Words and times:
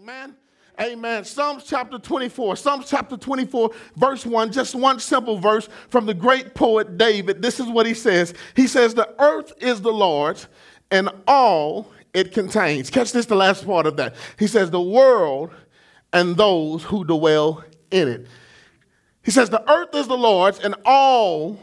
Amen. 0.00 0.34
Amen. 0.80 1.24
Psalms 1.26 1.64
chapter 1.66 1.98
24. 1.98 2.56
Psalms 2.56 2.88
chapter 2.88 3.18
24, 3.18 3.70
verse 3.96 4.24
1, 4.24 4.50
just 4.50 4.74
one 4.74 4.98
simple 4.98 5.36
verse 5.36 5.68
from 5.90 6.06
the 6.06 6.14
great 6.14 6.54
poet 6.54 6.96
David. 6.96 7.42
This 7.42 7.60
is 7.60 7.66
what 7.66 7.84
he 7.84 7.92
says. 7.92 8.32
He 8.56 8.66
says, 8.66 8.94
The 8.94 9.14
earth 9.18 9.52
is 9.58 9.82
the 9.82 9.92
Lord's 9.92 10.48
and 10.90 11.10
all 11.26 11.92
it 12.14 12.32
contains. 12.32 12.88
Catch 12.88 13.12
this, 13.12 13.26
the 13.26 13.36
last 13.36 13.66
part 13.66 13.84
of 13.84 13.98
that. 13.98 14.14
He 14.38 14.46
says, 14.46 14.70
The 14.70 14.80
world 14.80 15.50
and 16.14 16.34
those 16.34 16.82
who 16.82 17.04
dwell 17.04 17.62
in 17.90 18.08
it. 18.08 18.26
He 19.22 19.32
says, 19.32 19.50
The 19.50 19.70
earth 19.70 19.94
is 19.94 20.08
the 20.08 20.16
Lord's 20.16 20.60
and 20.60 20.76
all 20.86 21.58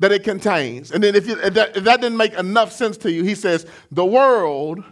that 0.00 0.10
it 0.10 0.24
contains. 0.24 0.90
And 0.90 1.04
then 1.04 1.14
if, 1.14 1.28
you, 1.28 1.38
if, 1.40 1.54
that, 1.54 1.76
if 1.76 1.84
that 1.84 2.00
didn't 2.00 2.18
make 2.18 2.34
enough 2.34 2.72
sense 2.72 2.96
to 2.96 3.12
you, 3.12 3.22
he 3.22 3.36
says, 3.36 3.64
The 3.92 4.04
world 4.04 4.82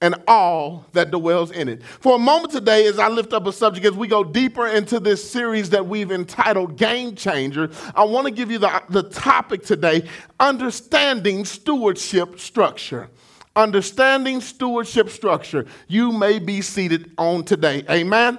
and 0.00 0.14
all 0.26 0.86
that 0.92 1.10
dwells 1.10 1.50
in 1.50 1.68
it. 1.68 1.82
For 1.82 2.16
a 2.16 2.18
moment 2.18 2.52
today, 2.52 2.86
as 2.86 2.98
I 2.98 3.08
lift 3.08 3.32
up 3.32 3.46
a 3.46 3.52
subject, 3.52 3.86
as 3.86 3.92
we 3.92 4.08
go 4.08 4.24
deeper 4.24 4.66
into 4.66 4.98
this 4.98 5.28
series 5.28 5.70
that 5.70 5.86
we've 5.86 6.10
entitled 6.10 6.76
Game 6.76 7.14
Changer, 7.14 7.70
I 7.94 8.04
want 8.04 8.26
to 8.26 8.30
give 8.30 8.50
you 8.50 8.58
the, 8.58 8.82
the 8.88 9.02
topic 9.02 9.62
today 9.62 10.08
Understanding 10.38 11.44
Stewardship 11.44 12.40
Structure. 12.40 13.10
Understanding 13.56 14.40
Stewardship 14.40 15.10
Structure. 15.10 15.66
You 15.86 16.12
may 16.12 16.38
be 16.38 16.62
seated 16.62 17.12
on 17.18 17.44
today. 17.44 17.84
Amen? 17.90 18.38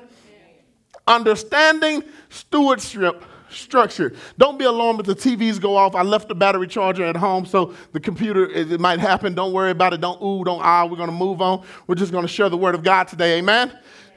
Understanding 1.06 2.04
Stewardship 2.30 3.24
structure. 3.52 4.14
Don't 4.38 4.58
be 4.58 4.66
alarmed 4.66 5.00
if 5.02 5.06
the 5.06 5.16
TVs 5.16 5.60
go 5.60 5.76
off. 5.76 5.96
I 5.96 6.02
left 6.02 6.28
the 6.28 6.36
battery 6.36 6.68
charger 6.68 7.06
at 7.06 7.16
home, 7.16 7.46
so 7.46 7.74
the 7.94 8.00
computer, 8.00 8.50
it, 8.50 8.80
might 8.80 9.00
happen. 9.00 9.34
Don't 9.36 9.54
worry 9.54 9.72
about 9.72 9.94
it. 9.94 10.02
Don't 10.02 10.22
ooh, 10.22 10.44
don't 10.44 10.62
ah. 10.62 10.86
We're 10.86 10.98
going 10.98 11.10
to 11.10 11.16
move 11.16 11.42
on. 11.42 11.64
We're 11.88 11.96
just 11.96 12.12
going 12.12 12.24
to 12.24 12.32
share 12.32 12.50
the 12.50 12.58
word 12.58 12.76
of 12.76 12.84
God 12.84 13.08
today. 13.08 13.38
Amen. 13.40 13.72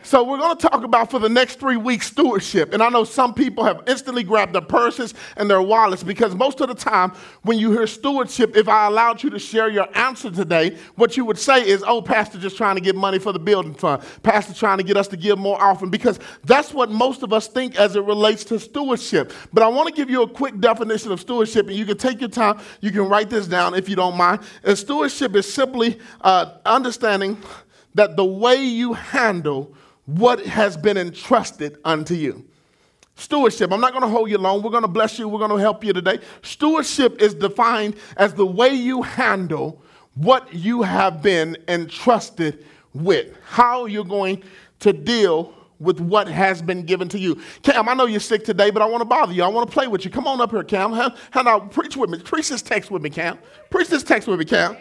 So, 0.05 0.23
we're 0.23 0.37
going 0.37 0.55
to 0.55 0.69
talk 0.69 0.85
about 0.85 1.11
for 1.11 1.19
the 1.19 1.31
next 1.31 1.59
three 1.59 1.79
weeks 1.79 2.09
stewardship. 2.09 2.75
And 2.75 2.83
I 2.83 2.91
know 2.91 3.05
some 3.05 3.33
people 3.33 3.65
have 3.65 3.83
instantly 3.87 4.23
grabbed 4.23 4.52
their 4.52 4.61
purses 4.61 5.15
and 5.38 5.49
their 5.49 5.63
wallets 5.63 6.02
because 6.02 6.35
most 6.35 6.61
of 6.61 6.69
the 6.69 6.74
time, 6.74 7.13
when 7.43 7.59
you 7.59 7.73
hear 7.73 7.87
stewardship, 7.87 8.55
if 8.55 8.69
I 8.69 8.87
allowed 8.87 9.23
you 9.23 9.30
to 9.30 9.38
share 9.38 9.71
your 9.71 9.88
answer 9.96 10.30
today, 10.30 10.77
what 10.96 11.16
you 11.16 11.24
would 11.24 11.38
say 11.38 11.66
is, 11.66 11.83
Oh, 11.87 12.02
Pastor 12.02 12.38
just 12.38 12.59
trying 12.59 12.74
to 12.74 12.83
get 12.83 12.95
money 12.95 13.19
for 13.19 13.33
the 13.33 13.38
building 13.38 13.73
fund. 13.73 14.02
Pastor 14.23 14.52
trying 14.52 14.77
to 14.77 14.85
get 14.85 14.99
us 14.99 15.09
to 15.09 15.16
give 15.16 15.38
more 15.38 15.61
often 15.61 15.88
because 15.88 16.21
that's 16.45 16.74
what 16.74 16.91
most 16.91 17.23
of 17.23 17.33
us 17.33 17.49
think 17.49 17.77
as 17.77 17.96
it 17.96 18.05
relates 18.05 18.45
to 18.45 18.61
stewardship. 18.61 19.33
But 19.55 19.63
I 19.63 19.68
want 19.68 19.89
to 19.89 19.95
give 19.95 20.11
you 20.11 20.21
a 20.23 20.29
quick 20.29 20.61
definition 20.61 21.13
of 21.13 21.21
stewardship, 21.21 21.66
and 21.68 21.77
you 21.77 21.87
can 21.87 21.96
take 21.96 22.21
your 22.21 22.29
time. 22.29 22.61
You 22.83 22.91
can 22.91 23.09
write 23.09 23.30
this 23.30 23.46
down 23.46 23.74
if 23.74 23.89
you 23.89 23.96
don't 23.96 24.18
mind. 24.18 24.41
And 24.65 24.77
stewardship 24.77 25.35
is 25.35 25.51
simply 25.51 25.99
uh, 26.21 26.59
understanding 26.66 27.39
that 27.95 28.16
the 28.16 28.24
way 28.24 28.57
you 28.57 28.93
handle 28.93 29.74
what 30.07 30.45
has 30.47 30.77
been 30.77 30.97
entrusted 30.97 31.79
unto 31.85 32.15
you. 32.15 32.45
Stewardship, 33.16 33.73
I'm 33.73 33.80
not 33.80 33.93
going 33.93 34.02
to 34.02 34.09
hold 34.09 34.29
you 34.29 34.38
long. 34.38 34.63
We're 34.63 34.71
going 34.71 34.83
to 34.83 34.88
bless 34.88 35.19
you. 35.19 35.29
We're 35.29 35.38
going 35.38 35.51
to 35.52 35.57
help 35.57 35.85
you 35.85 35.93
today. 35.93 36.19
Stewardship 36.43 37.23
is 37.23 37.35
defined 37.35 37.96
as 38.16 38.35
the 38.35 38.46
way 38.46 38.71
you 38.71 39.02
handle 39.02 39.80
what 40.15 40.52
you 40.52 40.83
have 40.83 41.23
been 41.23 41.57
entrusted 41.69 42.65
with, 42.93 43.37
how 43.45 43.87
you're 43.87 44.05
going 44.05 44.43
to 44.80 44.93
deal 44.93 45.55
with 45.80 46.01
what 46.01 46.29
has 46.29 46.63
been 46.63 46.85
given 46.85 47.09
to 47.09 47.18
you. 47.18 47.41
Cam, 47.63 47.89
I 47.89 47.95
know 47.95 48.07
you're 48.07 48.21
sick 48.21 48.45
today, 48.45 48.71
but 48.71 48.83
I 48.83 48.87
want 48.87 49.01
to 49.01 49.07
bother 49.07 49.33
you. 49.33 49.43
I 49.43 49.49
want 49.49 49.68
to 49.68 49.73
play 49.73 49.87
with 49.87 50.05
you. 50.05 50.11
Come 50.11 50.27
on 50.27 50.41
up 50.41 50.51
here, 50.51 50.63
Cam. 50.63 50.93
Hand 50.93 51.15
out, 51.49 51.71
preach 51.73 51.96
with 51.96 52.11
me. 52.11 52.18
Preach 52.18 52.49
this 52.49 52.63
text 52.63 52.91
with 52.91 53.02
me, 53.02 53.11
Cam. 53.11 53.39
Preach 53.71 53.89
this 53.89 54.02
text 54.02 54.29
with 54.29 54.39
me, 54.39 54.45
Cam. 54.45 54.77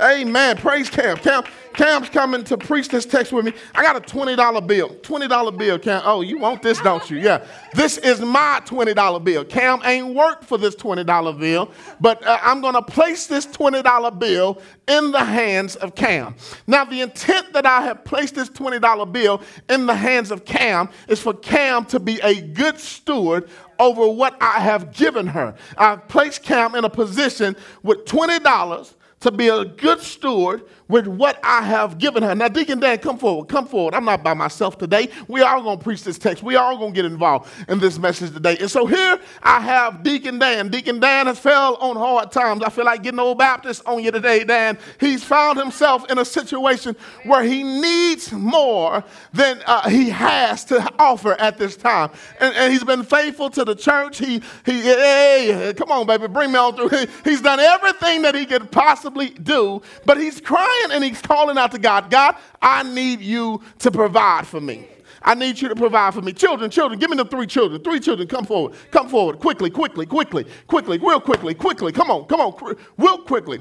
Amen. 0.00 0.56
Praise 0.56 0.88
Cam. 0.88 1.16
Cam, 1.16 1.42
Cam's 1.72 2.08
coming 2.08 2.44
to 2.44 2.56
preach 2.56 2.88
this 2.88 3.04
text 3.04 3.32
with 3.32 3.44
me. 3.44 3.52
I 3.74 3.82
got 3.82 3.96
a 3.96 4.00
$20 4.00 4.66
bill. 4.66 4.90
$20 4.90 5.58
bill, 5.58 5.78
Cam. 5.78 6.02
Oh, 6.04 6.20
you 6.20 6.38
want 6.38 6.62
this, 6.62 6.80
don't 6.80 7.08
you? 7.10 7.18
Yeah. 7.18 7.44
This 7.74 7.98
is 7.98 8.20
my 8.20 8.60
$20 8.64 9.24
bill. 9.24 9.44
Cam 9.44 9.80
ain't 9.84 10.14
worked 10.14 10.44
for 10.44 10.56
this 10.56 10.76
$20 10.76 11.38
bill, 11.38 11.70
but 12.00 12.24
uh, 12.26 12.38
I'm 12.42 12.60
going 12.60 12.74
to 12.74 12.82
place 12.82 13.26
this 13.26 13.46
$20 13.46 14.18
bill 14.18 14.62
in 14.86 15.10
the 15.10 15.24
hands 15.24 15.76
of 15.76 15.94
Cam. 15.94 16.36
Now, 16.66 16.84
the 16.84 17.00
intent 17.00 17.52
that 17.52 17.66
I 17.66 17.82
have 17.82 18.04
placed 18.04 18.36
this 18.36 18.50
$20 18.50 19.12
bill 19.12 19.42
in 19.68 19.86
the 19.86 19.94
hands 19.94 20.30
of 20.30 20.44
Cam 20.44 20.88
is 21.08 21.20
for 21.20 21.34
Cam 21.34 21.84
to 21.86 21.98
be 21.98 22.20
a 22.22 22.40
good 22.40 22.78
steward 22.78 23.48
over 23.78 24.08
what 24.08 24.36
I 24.40 24.60
have 24.60 24.92
given 24.92 25.26
her. 25.28 25.54
I've 25.76 26.06
placed 26.08 26.42
Cam 26.42 26.74
in 26.74 26.84
a 26.84 26.90
position 26.90 27.56
with 27.82 28.04
$20 28.06 28.94
to 29.20 29.30
be 29.30 29.48
a 29.48 29.64
good 29.64 30.00
steward 30.00 30.62
with 30.88 31.06
what 31.06 31.38
I 31.42 31.62
have 31.62 31.98
given 31.98 32.22
her. 32.22 32.34
Now, 32.34 32.48
Deacon 32.48 32.80
Dan, 32.80 32.98
come 32.98 33.18
forward. 33.18 33.48
Come 33.48 33.66
forward. 33.66 33.94
I'm 33.94 34.04
not 34.04 34.22
by 34.22 34.34
myself 34.34 34.78
today. 34.78 35.08
We 35.28 35.42
all 35.42 35.76
to 35.76 35.82
preach 35.82 36.02
this 36.02 36.18
text. 36.18 36.42
We 36.42 36.56
all 36.56 36.78
to 36.78 36.92
get 36.92 37.04
involved 37.04 37.50
in 37.68 37.78
this 37.78 37.98
message 37.98 38.32
today. 38.32 38.56
And 38.58 38.70
so 38.70 38.86
here 38.86 39.20
I 39.42 39.60
have 39.60 40.02
Deacon 40.02 40.38
Dan. 40.38 40.68
Deacon 40.68 40.98
Dan 40.98 41.26
has 41.26 41.38
fell 41.38 41.76
on 41.76 41.96
hard 41.96 42.32
times. 42.32 42.62
I 42.62 42.70
feel 42.70 42.86
like 42.86 43.02
getting 43.02 43.20
old 43.20 43.38
Baptist 43.38 43.82
on 43.86 44.02
you 44.02 44.10
today, 44.10 44.44
Dan. 44.44 44.78
He's 44.98 45.22
found 45.22 45.58
himself 45.58 46.10
in 46.10 46.18
a 46.18 46.24
situation 46.24 46.96
where 47.24 47.42
he 47.42 47.62
needs 47.62 48.32
more 48.32 49.04
than 49.32 49.60
uh, 49.66 49.88
he 49.88 50.08
has 50.08 50.64
to 50.66 50.88
offer 50.98 51.34
at 51.34 51.58
this 51.58 51.76
time. 51.76 52.10
And, 52.40 52.54
and, 52.54 52.72
he's 52.72 52.84
been 52.84 53.02
faithful 53.02 53.50
to 53.50 53.64
the 53.64 53.74
church. 53.74 54.18
He, 54.18 54.42
he 54.64 54.80
hey, 54.80 55.74
come 55.76 55.90
on, 55.90 56.06
baby, 56.06 56.28
bring 56.28 56.52
me 56.52 56.58
on 56.58 56.76
through. 56.76 56.88
He, 56.88 57.06
he's 57.24 57.42
done 57.42 57.60
everything 57.60 58.22
that 58.22 58.34
he 58.34 58.46
could 58.46 58.70
possibly 58.70 59.07
do, 59.10 59.82
but 60.04 60.18
he's 60.18 60.40
crying 60.40 60.90
and 60.92 61.02
he's 61.02 61.20
calling 61.20 61.58
out 61.58 61.72
to 61.72 61.78
God 61.78 62.10
God, 62.10 62.36
I 62.60 62.82
need 62.82 63.20
you 63.20 63.62
to 63.80 63.90
provide 63.90 64.46
for 64.46 64.60
me. 64.60 64.86
I 65.22 65.34
need 65.34 65.60
you 65.60 65.68
to 65.68 65.74
provide 65.74 66.14
for 66.14 66.22
me. 66.22 66.32
Children, 66.32 66.70
children, 66.70 66.98
give 66.98 67.10
me 67.10 67.16
the 67.16 67.24
three 67.24 67.46
children. 67.46 67.82
Three 67.82 68.00
children, 68.00 68.28
come 68.28 68.44
forward. 68.44 68.74
Come 68.90 69.08
forward. 69.08 69.40
Quickly, 69.40 69.68
quickly, 69.68 70.06
quickly, 70.06 70.46
quickly, 70.66 70.98
real 70.98 71.20
quickly, 71.20 71.54
quickly. 71.54 71.92
Come 71.92 72.10
on, 72.10 72.24
come 72.26 72.40
on, 72.40 72.76
real 72.96 73.18
quickly. 73.18 73.60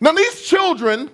Now, 0.00 0.12
these 0.12 0.42
children 0.42 1.10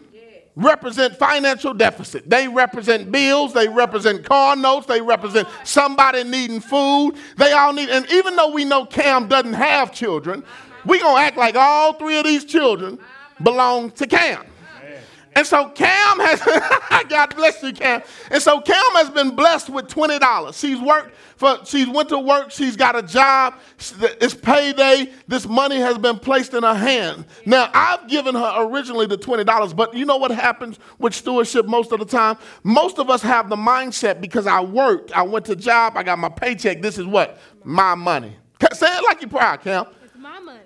represent 0.57 1.17
financial 1.17 1.73
deficit. 1.73 2.29
They 2.29 2.49
represent 2.49 3.13
bills, 3.13 3.53
they 3.53 3.69
represent 3.69 4.25
car 4.25 4.57
notes, 4.57 4.87
they 4.87 5.01
represent 5.01 5.47
somebody 5.63 6.25
needing 6.25 6.61
food. 6.61 7.13
They 7.37 7.53
all 7.53 7.73
need, 7.73 7.91
and 7.91 8.11
even 8.11 8.35
though 8.35 8.51
we 8.51 8.65
know 8.65 8.85
Cam 8.85 9.29
doesn't 9.29 9.53
have 9.53 9.93
children, 9.93 10.43
we 10.89 10.99
gonna 10.99 11.21
act 11.21 11.37
like 11.37 11.55
all 11.55 11.93
three 11.93 12.19
of 12.19 12.25
these 12.25 12.45
children 12.45 12.99
belong 13.43 13.91
to 13.93 14.07
Cam. 14.07 14.45
And 15.39 15.47
so 15.47 15.69
Cam 15.69 16.19
has, 16.19 16.41
God 17.09 17.37
bless 17.37 17.63
you, 17.63 17.73
Cam. 17.73 18.03
And 18.31 18.43
so 18.43 18.61
Cam 18.61 18.93
has 18.95 19.09
been 19.09 19.37
blessed 19.37 19.71
with 19.71 19.87
$20. 19.87 20.59
She's 20.59 20.81
worked 20.81 21.15
for, 21.37 21.59
she's 21.65 21.89
went 21.89 22.09
to 22.09 22.19
work, 22.19 22.51
she's 22.51 22.75
got 22.75 22.97
a 22.97 23.03
job, 23.03 23.55
it's 24.21 24.35
payday, 24.35 25.13
this 25.29 25.47
money 25.47 25.77
has 25.77 25.97
been 25.97 26.19
placed 26.19 26.55
in 26.55 26.65
her 26.65 26.75
hand. 26.75 27.25
Now, 27.47 27.71
I've 27.73 28.09
given 28.09 28.35
her 28.35 28.55
originally 28.57 29.07
the 29.07 29.17
$20, 29.17 29.77
but 29.77 29.95
you 29.95 30.05
know 30.05 30.17
what 30.17 30.33
happens 30.33 30.81
with 30.99 31.15
stewardship 31.15 31.67
most 31.67 31.93
of 31.93 32.01
the 32.01 32.07
time? 32.07 32.37
Most 32.65 32.99
of 32.99 33.09
us 33.09 33.23
have 33.23 33.49
the 33.49 33.57
mindset 33.57 34.21
because 34.21 34.49
I 34.49 34.61
worked, 34.61 35.13
I 35.13 35.23
went 35.23 35.45
to 35.47 35.55
job, 35.55 35.97
I 35.97 36.03
got 36.03 36.19
my 36.19 36.31
paycheck, 36.31 36.83
this 36.83 36.99
is 36.99 37.07
what? 37.07 37.39
My 37.63 37.95
money. 37.95 38.37
Say 38.73 38.89
it 38.89 39.05
like 39.05 39.21
you're 39.21 39.31
proud, 39.31 39.61
Cam. 39.61 39.87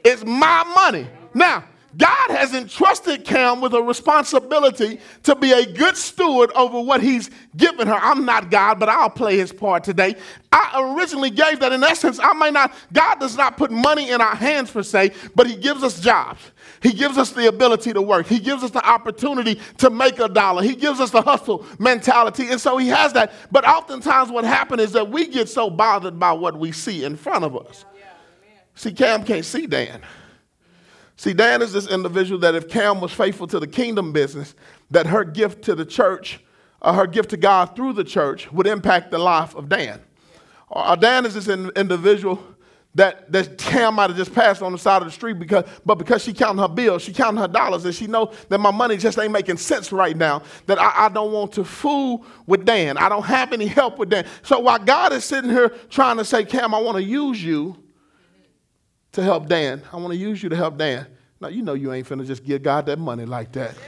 It's 0.04 0.25
my 0.25 0.65
money. 0.65 1.00
It's 1.00 1.04
my 1.04 1.04
money. 1.04 1.09
Now, 1.34 1.65
God 1.97 2.31
has 2.31 2.54
entrusted 2.54 3.25
Cam 3.25 3.60
with 3.60 3.75
a 3.75 3.82
responsibility 3.82 4.98
to 5.25 5.37
be 5.37 5.53
a 5.53 5.66
good 5.66 5.97
steward 5.97 6.50
over 6.53 6.81
what 6.81 7.03
he's 7.03 7.28
given 7.54 7.87
her. 7.87 7.94
I'm 7.94 8.25
not 8.25 8.50
God, 8.50 8.81
but 8.81 8.88
I'll 8.88 9.10
play 9.10 9.37
his 9.37 9.53
part 9.53 9.84
today. 9.84 10.16
I 10.50 10.94
originally 10.97 11.28
gave 11.28 11.60
that 11.60 11.72
in 11.72 11.84
essence. 11.84 12.19
I 12.19 12.32
may 12.32 12.50
not, 12.50 12.72
God 12.92 13.21
does 13.21 13.37
not 13.37 13.59
put 13.59 13.71
money 13.71 14.10
in 14.10 14.22
our 14.22 14.34
hands 14.34 14.71
per 14.71 14.82
se, 14.82 15.12
but 15.34 15.47
he 15.47 15.54
gives 15.54 15.82
us 15.82 16.00
jobs. 16.00 16.41
He 16.82 16.92
gives 16.92 17.19
us 17.19 17.31
the 17.31 17.48
ability 17.48 17.92
to 17.92 18.00
work. 18.00 18.26
He 18.26 18.38
gives 18.38 18.62
us 18.62 18.71
the 18.71 18.87
opportunity 18.87 19.60
to 19.78 19.91
make 19.91 20.19
a 20.19 20.28
dollar. 20.28 20.62
He 20.62 20.75
gives 20.75 20.98
us 20.98 21.10
the 21.10 21.22
hustle 21.22 21.66
mentality. 21.78 22.48
And 22.48 22.60
so 22.60 22.78
he 22.78 22.88
has 22.88 23.12
that. 23.12 23.34
But 23.51 23.68
oftentimes 23.68 24.30
what 24.30 24.45
happens 24.45 24.83
is 24.83 24.92
that 24.92 25.10
we 25.10 25.27
get 25.27 25.48
so 25.48 25.68
bothered 25.68 26.18
by 26.18 26.33
what 26.33 26.59
we 26.59 26.72
see 26.72 27.04
in 27.04 27.16
front 27.16 27.45
of 27.45 27.54
us. 27.54 27.84
See, 28.74 28.92
Cam 28.92 29.24
can't 29.24 29.45
see 29.45 29.66
Dan. 29.66 30.03
See, 31.16 31.33
Dan 31.33 31.63
is 31.63 31.72
this 31.72 31.89
individual 31.89 32.41
that 32.41 32.54
if 32.54 32.69
Cam 32.69 33.01
was 33.01 33.13
faithful 33.13 33.47
to 33.48 33.60
the 33.60 33.66
kingdom 33.66 34.13
business, 34.13 34.54
that 34.91 35.07
her 35.07 35.24
gift 35.24 35.63
to 35.65 35.74
the 35.74 35.84
church, 35.84 36.41
uh, 36.80 36.92
her 36.95 37.07
gift 37.07 37.30
to 37.30 37.36
God 37.36 37.77
through 37.77 37.92
the 37.92 38.04
church 38.04 38.51
would 38.53 38.66
impact 38.66 39.10
the 39.10 39.19
life 39.19 39.54
of 39.54 39.69
Dan. 39.69 40.01
Uh, 40.71 40.97
Dan 40.97 41.27
is 41.27 41.34
this 41.34 41.48
in, 41.48 41.71
individual 41.77 42.42
that, 42.95 43.30
that 43.33 43.57
Cam 43.57 43.95
might 43.95 44.10
have 44.10 44.16
just 44.16 44.34
passed 44.34 44.63
on 44.63 44.72
the 44.72 44.78
side 44.78 45.01
of 45.01 45.09
the 45.09 45.13
street 45.13 45.39
because, 45.39 45.65
but 45.84 45.95
because 45.95 46.22
she 46.22 46.33
counting 46.33 46.60
her 46.60 46.68
bills, 46.68 47.03
she 47.03 47.13
counting 47.13 47.41
her 47.41 47.48
dollars, 47.48 47.84
and 47.84 47.95
she 47.95 48.07
know 48.07 48.33
that 48.48 48.59
my 48.59 48.71
money 48.71 48.97
just 48.97 49.18
ain't 49.18 49.33
making 49.33 49.57
sense 49.57 49.92
right 49.92 50.16
now, 50.16 50.42
that 50.66 50.78
I, 50.78 51.07
I 51.07 51.09
don't 51.09 51.33
want 51.33 51.53
to 51.53 51.65
fool 51.65 52.27
with 52.47 52.65
Dan. 52.65 52.98
I 52.98 53.09
don't 53.09 53.25
have 53.25 53.53
any 53.53 53.66
help 53.66 53.98
with 53.98 54.10
Dan. 54.10 54.27
So 54.42 54.59
while 54.59 54.78
God 54.78 55.13
is 55.13 55.25
sitting 55.25 55.51
here 55.51 55.71
trying 55.89 56.18
to 56.18 56.25
say, 56.25 56.45
Cam, 56.45 56.75
I 56.75 56.80
want 56.80 56.97
to 56.97 57.03
use 57.03 57.42
you, 57.42 57.81
to 59.12 59.22
help 59.22 59.47
Dan. 59.47 59.82
I 59.92 59.97
want 59.97 60.12
to 60.12 60.16
use 60.16 60.42
you 60.42 60.48
to 60.48 60.56
help 60.56 60.78
Dan. 60.78 61.06
Now, 61.41 61.48
you 61.48 61.62
know 61.62 61.74
you 61.74 61.92
ain't 61.92 62.09
finna 62.09 62.26
just 62.26 62.44
give 62.44 62.62
God 62.62 62.86
that 62.86 62.98
money 62.98 63.24
like 63.24 63.53
that. 63.53 63.74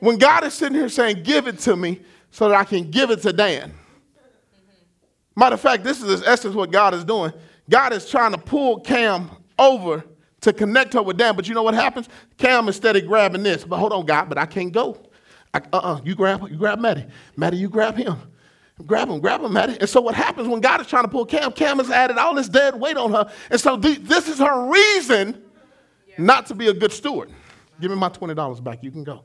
When 0.00 0.16
God 0.16 0.44
is 0.44 0.54
sitting 0.54 0.78
here 0.78 0.88
saying, 0.88 1.22
Give 1.22 1.46
it 1.46 1.58
to 1.60 1.76
me 1.76 2.00
so 2.30 2.48
that 2.48 2.56
I 2.56 2.64
can 2.64 2.90
give 2.90 3.10
it 3.10 3.20
to 3.22 3.32
Dan. 3.32 3.74
Matter 5.36 5.54
of 5.54 5.60
fact, 5.60 5.84
this 5.84 6.02
is 6.02 6.20
in 6.20 6.26
essence 6.26 6.54
what 6.54 6.72
God 6.72 6.94
is 6.94 7.04
doing. 7.04 7.32
God 7.68 7.92
is 7.92 8.08
trying 8.08 8.32
to 8.32 8.38
pull 8.38 8.80
Cam 8.80 9.30
over 9.58 10.04
to 10.40 10.52
connect 10.52 10.94
her 10.94 11.02
with 11.02 11.18
Dan, 11.18 11.36
but 11.36 11.48
you 11.48 11.54
know 11.54 11.62
what 11.62 11.74
happens? 11.74 12.08
Cam 12.38 12.68
is 12.68 12.76
steady 12.76 13.00
grabbing 13.00 13.42
this. 13.42 13.62
But 13.62 13.78
hold 13.78 13.92
on, 13.92 14.06
God, 14.06 14.28
but 14.28 14.38
I 14.38 14.46
can't 14.46 14.72
go. 14.72 15.02
Uh 15.52 15.60
uh-uh, 15.72 16.00
you 16.04 16.14
grab, 16.14 16.48
you 16.50 16.56
grab 16.56 16.78
Maddie. 16.78 17.06
Maddie, 17.36 17.58
you 17.58 17.68
grab 17.68 17.96
him. 17.96 18.16
Grab 18.86 19.08
him, 19.08 19.20
grab 19.20 19.42
him, 19.42 19.56
it, 19.56 19.78
And 19.80 19.88
so 19.88 20.00
what 20.00 20.14
happens 20.14 20.48
when 20.48 20.60
God 20.60 20.80
is 20.80 20.86
trying 20.86 21.04
to 21.04 21.08
pull 21.08 21.26
Cam? 21.26 21.52
Cam 21.52 21.78
has 21.78 21.90
added 21.90 22.18
all 22.18 22.34
this 22.34 22.48
dead 22.48 22.78
weight 22.78 22.96
on 22.96 23.12
her. 23.12 23.30
And 23.50 23.60
so 23.60 23.76
this 23.76 24.28
is 24.28 24.38
her 24.38 24.70
reason 24.70 25.42
not 26.18 26.46
to 26.46 26.54
be 26.54 26.68
a 26.68 26.74
good 26.74 26.92
steward. 26.92 27.30
Give 27.80 27.90
me 27.90 27.96
my 27.96 28.08
$20 28.08 28.62
back. 28.62 28.82
You 28.82 28.90
can 28.90 29.04
go. 29.04 29.22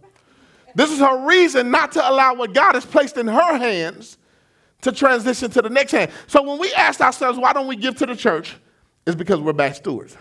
This 0.76 0.92
is 0.92 1.00
her 1.00 1.26
reason 1.26 1.72
not 1.72 1.92
to 1.94 2.10
allow 2.10 2.34
what 2.36 2.54
God 2.54 2.76
has 2.76 2.86
placed 2.86 3.18
in 3.18 3.28
her 3.28 3.58
hands 3.58 4.18
to 4.82 4.92
transition 4.92 5.50
to 5.52 5.62
the 5.62 5.70
next 5.70 5.92
hand. 5.92 6.12
So 6.28 6.44
when 6.44 6.60
we 6.60 6.74
ask 6.74 7.02
ourselves, 7.02 7.40
why 7.40 7.54
don't 7.54 7.68
we 7.68 7.76
give 7.76 7.96
to 7.98 8.06
the 8.06 8.16
church? 8.16 8.56
It's 9.08 9.16
because 9.16 9.40
we're 9.40 9.54
bad 9.54 9.76
stewards. 9.76 10.18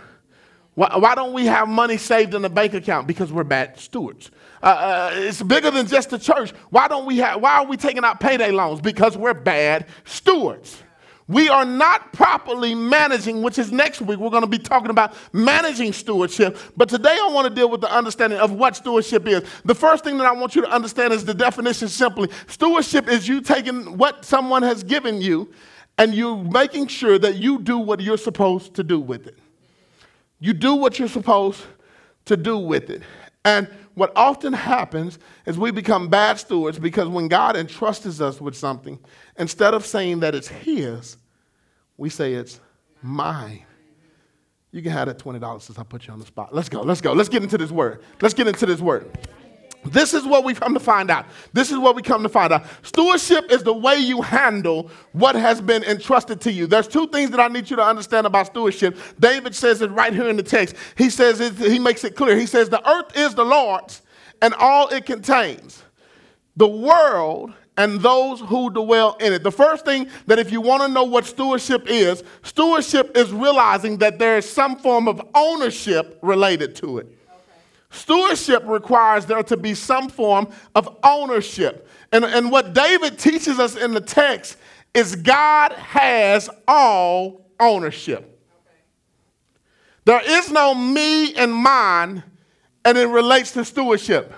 Why, 0.74 0.96
why 0.96 1.14
don't 1.14 1.32
we 1.32 1.46
have 1.46 1.68
money 1.68 1.96
saved 1.96 2.34
in 2.34 2.42
the 2.42 2.50
bank 2.50 2.74
account? 2.74 3.06
Because 3.06 3.32
we're 3.32 3.44
bad 3.44 3.78
stewards. 3.78 4.30
Uh, 4.62 4.66
uh, 4.66 5.10
it's 5.14 5.42
bigger 5.42 5.70
than 5.70 5.86
just 5.86 6.10
the 6.10 6.18
church. 6.18 6.50
Why 6.70 6.88
don't 6.88 7.06
we 7.06 7.18
have? 7.18 7.40
Why 7.40 7.58
are 7.58 7.66
we 7.66 7.76
taking 7.76 8.04
out 8.04 8.18
payday 8.18 8.50
loans? 8.50 8.80
Because 8.80 9.16
we're 9.16 9.34
bad 9.34 9.86
stewards. 10.04 10.82
We 11.26 11.48
are 11.48 11.64
not 11.64 12.12
properly 12.12 12.74
managing, 12.74 13.40
which 13.40 13.58
is 13.58 13.72
next 13.72 14.02
week. 14.02 14.18
We're 14.18 14.30
going 14.30 14.42
to 14.42 14.48
be 14.48 14.58
talking 14.58 14.90
about 14.90 15.14
managing 15.32 15.94
stewardship. 15.94 16.58
But 16.76 16.90
today 16.90 17.16
I 17.18 17.30
want 17.32 17.48
to 17.48 17.54
deal 17.54 17.70
with 17.70 17.80
the 17.80 17.90
understanding 17.90 18.38
of 18.38 18.52
what 18.52 18.76
stewardship 18.76 19.26
is. 19.26 19.42
The 19.64 19.74
first 19.74 20.04
thing 20.04 20.18
that 20.18 20.26
I 20.26 20.32
want 20.32 20.54
you 20.54 20.60
to 20.62 20.68
understand 20.68 21.14
is 21.14 21.24
the 21.24 21.32
definition 21.32 21.88
simply 21.88 22.28
stewardship 22.46 23.08
is 23.08 23.26
you 23.26 23.40
taking 23.40 23.96
what 23.96 24.24
someone 24.24 24.62
has 24.62 24.82
given 24.82 25.22
you 25.22 25.50
and 25.96 26.12
you 26.14 26.36
making 26.44 26.88
sure 26.88 27.18
that 27.18 27.36
you 27.36 27.58
do 27.58 27.78
what 27.78 28.00
you're 28.00 28.18
supposed 28.18 28.74
to 28.74 28.82
do 28.82 29.00
with 29.00 29.26
it. 29.26 29.38
You 30.44 30.52
do 30.52 30.74
what 30.74 30.98
you're 30.98 31.08
supposed 31.08 31.62
to 32.26 32.36
do 32.36 32.58
with 32.58 32.90
it. 32.90 33.00
And 33.46 33.66
what 33.94 34.12
often 34.14 34.52
happens 34.52 35.18
is 35.46 35.56
we 35.58 35.70
become 35.70 36.08
bad 36.08 36.38
stewards 36.38 36.78
because 36.78 37.08
when 37.08 37.28
God 37.28 37.56
entrusts 37.56 38.20
us 38.20 38.42
with 38.42 38.54
something, 38.54 38.98
instead 39.38 39.72
of 39.72 39.86
saying 39.86 40.20
that 40.20 40.34
it's 40.34 40.48
His, 40.48 41.16
we 41.96 42.10
say 42.10 42.34
it's 42.34 42.60
mine. 43.00 43.64
You 44.70 44.82
can 44.82 44.92
have 44.92 45.08
that 45.08 45.18
$20 45.18 45.62
since 45.62 45.78
I 45.78 45.82
put 45.82 46.06
you 46.06 46.12
on 46.12 46.18
the 46.18 46.26
spot. 46.26 46.54
Let's 46.54 46.68
go, 46.68 46.82
let's 46.82 47.00
go. 47.00 47.14
Let's 47.14 47.30
get 47.30 47.42
into 47.42 47.56
this 47.56 47.70
word. 47.70 48.02
Let's 48.20 48.34
get 48.34 48.46
into 48.46 48.66
this 48.66 48.80
word. 48.80 49.16
This 49.84 50.14
is 50.14 50.24
what 50.24 50.44
we 50.44 50.54
come 50.54 50.74
to 50.74 50.80
find 50.80 51.10
out. 51.10 51.26
This 51.52 51.70
is 51.70 51.78
what 51.78 51.94
we 51.94 52.02
come 52.02 52.22
to 52.22 52.28
find 52.28 52.52
out. 52.52 52.66
Stewardship 52.82 53.50
is 53.50 53.62
the 53.62 53.72
way 53.72 53.96
you 53.96 54.22
handle 54.22 54.90
what 55.12 55.34
has 55.34 55.60
been 55.60 55.84
entrusted 55.84 56.40
to 56.42 56.52
you. 56.52 56.66
There's 56.66 56.88
two 56.88 57.06
things 57.08 57.30
that 57.30 57.40
I 57.40 57.48
need 57.48 57.68
you 57.68 57.76
to 57.76 57.84
understand 57.84 58.26
about 58.26 58.46
stewardship. 58.46 58.96
David 59.20 59.54
says 59.54 59.82
it 59.82 59.90
right 59.90 60.12
here 60.12 60.28
in 60.28 60.36
the 60.36 60.42
text. 60.42 60.74
He 60.96 61.10
says 61.10 61.40
it, 61.40 61.54
he 61.56 61.78
makes 61.78 62.04
it 62.04 62.16
clear. 62.16 62.36
He 62.36 62.46
says 62.46 62.68
the 62.68 62.88
earth 62.88 63.16
is 63.16 63.34
the 63.34 63.44
Lord's 63.44 64.02
and 64.40 64.54
all 64.54 64.88
it 64.88 65.06
contains. 65.06 65.82
The 66.56 66.68
world 66.68 67.52
and 67.76 68.00
those 68.00 68.40
who 68.40 68.70
dwell 68.70 69.16
in 69.20 69.32
it. 69.32 69.42
The 69.42 69.50
first 69.50 69.84
thing 69.84 70.08
that 70.26 70.38
if 70.38 70.52
you 70.52 70.60
want 70.60 70.82
to 70.82 70.88
know 70.88 71.04
what 71.04 71.24
stewardship 71.24 71.84
is, 71.86 72.22
stewardship 72.42 73.16
is 73.16 73.32
realizing 73.32 73.98
that 73.98 74.18
there 74.18 74.38
is 74.38 74.48
some 74.48 74.76
form 74.76 75.08
of 75.08 75.20
ownership 75.34 76.18
related 76.22 76.76
to 76.76 76.98
it. 76.98 77.18
Stewardship 77.94 78.62
requires 78.66 79.24
there 79.26 79.42
to 79.44 79.56
be 79.56 79.74
some 79.74 80.08
form 80.08 80.48
of 80.74 80.98
ownership. 81.04 81.88
And, 82.12 82.24
and 82.24 82.50
what 82.50 82.74
David 82.74 83.18
teaches 83.18 83.58
us 83.58 83.76
in 83.76 83.94
the 83.94 84.00
text 84.00 84.56
is 84.92 85.16
God 85.16 85.72
has 85.72 86.50
all 86.66 87.46
ownership. 87.60 88.30
There 90.04 90.20
is 90.22 90.50
no 90.50 90.74
me 90.74 91.34
and 91.34 91.54
mine, 91.54 92.22
and 92.84 92.98
it 92.98 93.06
relates 93.06 93.52
to 93.52 93.64
stewardship. 93.64 94.34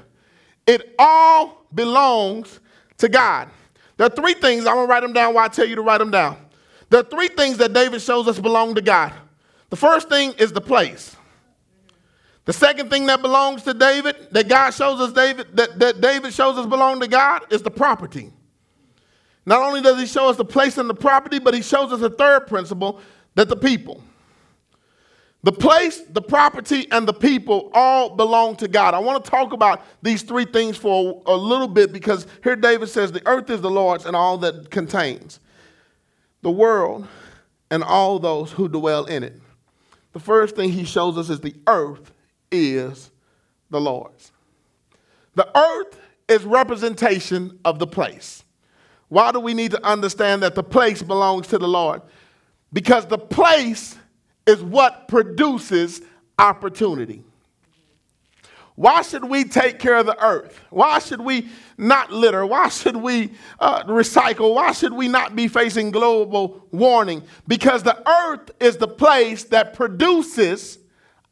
It 0.67 0.95
all 0.99 1.67
belongs 1.75 2.61
to 2.99 3.09
God. 3.09 3.49
There 3.97 4.07
are 4.07 4.11
three 4.11 4.35
things, 4.35 4.67
I'm 4.67 4.77
gonna 4.77 4.87
write 4.87 5.01
them 5.01 5.13
down 5.13 5.35
while 5.35 5.45
I 5.45 5.49
tell 5.49 5.67
you 5.67 5.75
to 5.77 5.83
write 5.83 5.99
them 5.99 6.11
down. 6.11 6.37
There 6.91 7.01
are 7.01 7.05
three 7.05 7.29
things 7.29 7.59
that 7.59 7.73
David 7.73 8.01
shows 8.01 8.29
us 8.29 8.39
belong 8.39 8.75
to 8.77 8.83
God. 8.83 9.13
The 9.71 9.77
first 9.77 10.09
thing 10.09 10.35
is 10.35 10.53
the 10.53 10.61
place. 10.61 11.16
The 12.47 12.53
second 12.53 12.91
thing 12.91 13.07
that 13.07 13.23
belongs 13.23 13.65
to 13.65 13.75
David, 13.75 14.29
that 14.31 14.49
God 14.49 14.71
shows 14.71 15.01
us 15.01 15.13
David, 15.13 15.57
that, 15.57 15.79
that 15.81 16.01
David 16.01 16.33
shows 16.33 16.57
us 16.57 16.65
belong 16.65 17.01
to 17.01 17.09
God, 17.09 17.43
is 17.53 17.61
the 17.61 17.73
property. 17.73 18.33
Not 19.45 19.63
only 19.63 19.83
does 19.83 19.99
he 19.99 20.07
show 20.07 20.29
us 20.29 20.37
the 20.37 20.45
place 20.45 20.79
and 20.79 20.89
the 20.89 20.95
property, 20.95 21.41
but 21.41 21.55
he 21.55 21.63
shows 21.63 21.93
us 21.93 22.01
a 22.03 22.11
third 22.11 22.47
principle 22.47 23.01
that 23.35 23.49
the 23.49 23.57
people. 23.57 24.01
The 25.43 25.53
place, 25.53 26.01
the 26.01 26.23
property, 26.23 26.87
and 26.93 27.07
the 27.07 27.13
people 27.13 27.71
all 27.75 28.15
belong 28.15 28.55
to 28.57 28.69
God. 28.69 28.95
I 28.95 29.01
want 29.01 29.25
to 29.25 29.31
talk 29.31 29.53
about 29.53 29.83
these 30.03 30.23
three 30.23 30.45
things 30.45 30.77
for 30.77 31.23
a, 31.27 31.33
a 31.33 31.37
little 31.37 31.69
bit 31.69 31.93
because 31.93 32.29
here 32.45 32.57
David 32.57 32.89
says, 32.89 33.11
The 33.11 33.27
earth 33.27 33.51
is 33.51 33.61
the 33.61 33.71
Lord's 33.71 34.07
and 34.07 34.15
all 34.15 34.39
that 34.39 34.71
contains, 34.71 35.41
the 36.43 36.51
world 36.51 37.09
and 37.73 37.83
all 37.83 38.21
those 38.21 38.53
who 38.53 38.69
dwell 38.69 39.05
in 39.07 39.25
it. 39.25 39.41
The 40.13 40.21
first 40.21 40.55
thing 40.55 40.71
he 40.71 40.85
shows 40.85 41.19
us 41.19 41.29
is 41.29 41.41
the 41.41 41.55
earth 41.67 42.13
is 42.51 43.11
the 43.71 43.81
Lord's. 43.81 44.33
The 45.35 45.49
earth 45.59 45.99
is 46.29 46.45
representation 46.45 47.59
of 47.65 47.79
the 47.79 47.87
place. 47.87 48.45
Why 49.09 49.33
do 49.33 49.41
we 49.41 49.55
need 49.55 49.71
to 49.73 49.85
understand 49.85 50.43
that 50.43 50.55
the 50.55 50.63
place 50.63 51.03
belongs 51.03 51.47
to 51.49 51.59
the 51.59 51.69
Lord? 51.69 52.03
Because 52.73 53.07
the 53.07 53.19
place 53.19 53.97
is 54.47 54.63
what 54.63 55.09
produces 55.09 56.03
opportunity. 56.39 57.23
Why 58.75 59.01
should 59.01 59.25
we 59.25 59.45
take 59.45 59.79
care 59.79 59.97
of 59.97 60.07
the 60.07 60.23
earth? 60.23 60.61
Why 60.69 60.99
should 60.99 61.21
we 61.21 61.49
not 61.79 62.13
litter? 62.13 62.45
Why 62.45 62.69
should 62.69 62.97
we 62.97 63.33
uh, 63.59 63.85
recycle? 63.85 64.55
Why 64.55 64.73
should 64.73 64.93
we 64.93 65.09
not 65.09 65.35
be 65.35 65.49
facing 65.49 65.91
global 65.91 66.67
warming? 66.73 67.23
Because 67.49 67.83
the 67.83 68.07
earth 68.09 68.51
is 68.61 68.77
the 68.77 68.89
place 68.89 69.45
that 69.45 69.73
produces 69.73 70.79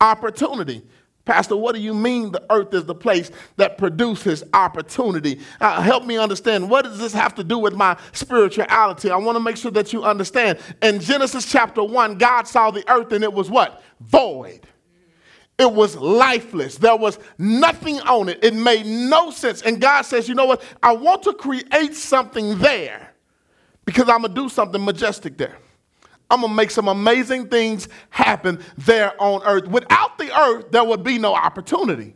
opportunity. 0.01 0.83
Pastor, 1.25 1.57
what 1.57 1.75
do 1.75 1.81
you 1.81 1.95
mean 1.95 2.33
the 2.33 2.45
earth 2.51 2.75
is 2.75 2.85
the 2.85 2.95
place 2.95 3.31
that 3.57 3.79
produces 3.79 4.45
opportunity? 4.53 5.41
Uh, 5.59 5.81
help 5.81 6.05
me 6.05 6.19
understand. 6.19 6.69
What 6.69 6.85
does 6.85 6.99
this 6.99 7.15
have 7.15 7.35
to 7.37 7.45
do 7.45 7.59
with 7.59 7.75
my 7.75 7.97
spirituality? 8.13 9.11
I 9.11 9.17
want 9.17 9.37
to 9.37 9.41
make 9.41 9.57
sure 9.57 9.71
that 9.71 9.93
you 9.93 10.05
understand. 10.05 10.59
In 10.83 11.01
Genesis 11.01 11.51
chapter 11.51 11.83
1, 11.83 12.19
God 12.19 12.47
saw 12.47 12.71
the 12.71 12.85
earth 12.93 13.13
and 13.13 13.25
it 13.25 13.33
was 13.33 13.49
what? 13.49 13.83
Void. 14.01 14.67
It 15.59 15.73
was 15.73 15.97
lifeless. 15.97 16.77
There 16.77 16.97
was 16.97 17.19
nothing 17.39 18.01
on 18.01 18.29
it. 18.29 18.41
It 18.43 18.55
made 18.55 18.85
no 18.85 19.31
sense. 19.31 19.63
And 19.63 19.81
God 19.81 20.03
says, 20.03 20.29
you 20.29 20.35
know 20.35 20.47
what? 20.47 20.63
I 20.83 20.93
want 20.93 21.23
to 21.23 21.33
create 21.33 21.95
something 21.95 22.59
there 22.59 23.15
because 23.87 24.09
I'm 24.09 24.23
going 24.23 24.35
to 24.35 24.41
do 24.43 24.49
something 24.49 24.85
majestic 24.85 25.39
there. 25.39 25.57
I'm 26.31 26.41
going 26.41 26.51
to 26.51 26.57
make 26.57 26.71
some 26.71 26.89
amazing 26.89 27.49
things 27.49 27.89
happen 28.11 28.61
there 28.79 29.13
on 29.21 29.43
earth. 29.45 29.69
Without 29.69 30.19
the 30.19 30.37
earth, 30.39 30.71
there 30.71 30.85
would 30.85 31.03
be 31.03 31.19
no 31.19 31.35
opportunity. 31.35 32.15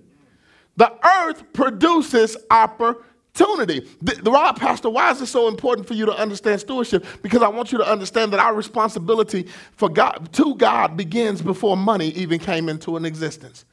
The 0.77 0.93
earth 1.07 1.53
produces 1.53 2.37
opportunity. 2.51 3.89
The, 4.01 4.15
the 4.23 4.55
Pastor, 4.57 4.91
why 4.91 5.11
is 5.11 5.21
it 5.21 5.27
so 5.27 5.49
important 5.49 5.87
for 5.87 5.95
you 5.95 6.07
to 6.07 6.17
understand 6.17 6.61
stewardship? 6.61 7.05
Because 7.23 7.43
I 7.43 7.49
want 7.49 7.73
you 7.73 7.79
to 7.79 7.87
understand 7.87 8.33
that 8.33 8.41
our 8.41 8.55
responsibility 8.55 9.49
for 9.73 9.89
God 9.89 10.29
to 10.33 10.55
God 10.55 10.97
begins 10.97 11.43
before 11.43 11.77
money 11.77 12.09
even 12.11 12.39
came 12.39 12.69
into 12.69 12.97
an 12.97 13.05
existence. 13.05 13.65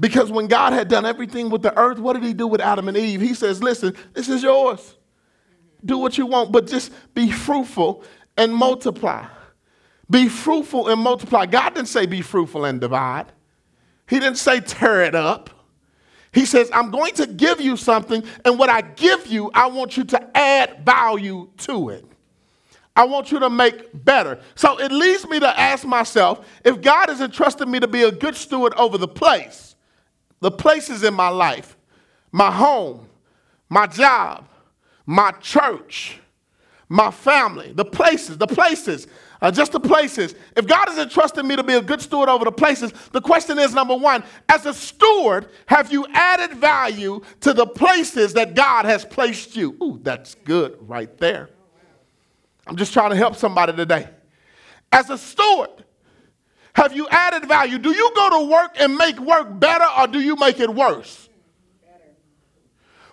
Because 0.00 0.32
when 0.32 0.46
God 0.46 0.72
had 0.72 0.88
done 0.88 1.04
everything 1.04 1.50
with 1.50 1.62
the 1.62 1.76
earth, 1.78 1.98
what 1.98 2.14
did 2.14 2.22
he 2.22 2.32
do 2.32 2.46
with 2.46 2.60
Adam 2.60 2.88
and 2.88 2.96
Eve? 2.96 3.20
He 3.20 3.34
says, 3.34 3.62
Listen, 3.62 3.94
this 4.14 4.28
is 4.28 4.42
yours. 4.42 4.96
Do 5.84 5.98
what 5.98 6.16
you 6.16 6.26
want, 6.26 6.52
but 6.52 6.66
just 6.66 6.92
be 7.14 7.30
fruitful 7.30 8.04
and 8.36 8.54
multiply. 8.54 9.26
Be 10.12 10.28
fruitful 10.28 10.88
and 10.88 11.00
multiply. 11.00 11.46
God 11.46 11.74
didn't 11.74 11.88
say 11.88 12.04
be 12.04 12.20
fruitful 12.20 12.66
and 12.66 12.78
divide. 12.78 13.32
He 14.06 14.20
didn't 14.20 14.36
say 14.36 14.60
tear 14.60 15.02
it 15.04 15.14
up. 15.14 15.48
He 16.32 16.44
says, 16.44 16.70
I'm 16.72 16.90
going 16.90 17.14
to 17.14 17.26
give 17.26 17.62
you 17.62 17.78
something, 17.78 18.22
and 18.44 18.58
what 18.58 18.68
I 18.68 18.82
give 18.82 19.26
you, 19.26 19.50
I 19.54 19.68
want 19.68 19.96
you 19.96 20.04
to 20.04 20.36
add 20.36 20.84
value 20.84 21.48
to 21.58 21.88
it. 21.88 22.04
I 22.94 23.04
want 23.04 23.32
you 23.32 23.38
to 23.38 23.48
make 23.48 24.04
better. 24.04 24.38
So 24.54 24.78
it 24.78 24.92
leads 24.92 25.26
me 25.26 25.40
to 25.40 25.60
ask 25.60 25.86
myself 25.86 26.46
if 26.62 26.82
God 26.82 27.08
has 27.08 27.22
entrusted 27.22 27.68
me 27.68 27.80
to 27.80 27.88
be 27.88 28.02
a 28.02 28.12
good 28.12 28.36
steward 28.36 28.74
over 28.74 28.98
the 28.98 29.08
place, 29.08 29.76
the 30.40 30.50
places 30.50 31.02
in 31.04 31.14
my 31.14 31.28
life, 31.28 31.78
my 32.32 32.50
home, 32.50 33.08
my 33.70 33.86
job, 33.86 34.46
my 35.06 35.30
church, 35.32 36.18
my 36.88 37.10
family, 37.10 37.72
the 37.72 37.84
places, 37.86 38.36
the 38.36 38.46
places, 38.46 39.06
uh, 39.42 39.50
just 39.50 39.72
the 39.72 39.80
places. 39.80 40.36
If 40.56 40.66
God 40.66 40.88
has 40.88 40.98
entrusted 40.98 41.44
me 41.44 41.56
to 41.56 41.64
be 41.64 41.74
a 41.74 41.82
good 41.82 42.00
steward 42.00 42.28
over 42.28 42.44
the 42.44 42.52
places, 42.52 42.92
the 43.10 43.20
question 43.20 43.58
is 43.58 43.74
number 43.74 43.96
one, 43.96 44.22
as 44.48 44.64
a 44.64 44.72
steward, 44.72 45.48
have 45.66 45.92
you 45.92 46.06
added 46.14 46.56
value 46.56 47.20
to 47.40 47.52
the 47.52 47.66
places 47.66 48.32
that 48.34 48.54
God 48.54 48.84
has 48.84 49.04
placed 49.04 49.56
you? 49.56 49.76
Ooh, 49.82 49.98
that's 50.00 50.36
good 50.36 50.78
right 50.88 51.14
there. 51.18 51.50
I'm 52.68 52.76
just 52.76 52.92
trying 52.92 53.10
to 53.10 53.16
help 53.16 53.34
somebody 53.34 53.72
today. 53.72 54.08
As 54.92 55.10
a 55.10 55.18
steward, 55.18 55.84
have 56.74 56.94
you 56.94 57.08
added 57.10 57.48
value? 57.48 57.78
Do 57.78 57.90
you 57.90 58.12
go 58.14 58.30
to 58.38 58.50
work 58.50 58.76
and 58.78 58.96
make 58.96 59.18
work 59.18 59.58
better 59.58 59.86
or 59.98 60.06
do 60.06 60.20
you 60.20 60.36
make 60.36 60.60
it 60.60 60.72
worse? 60.72 61.28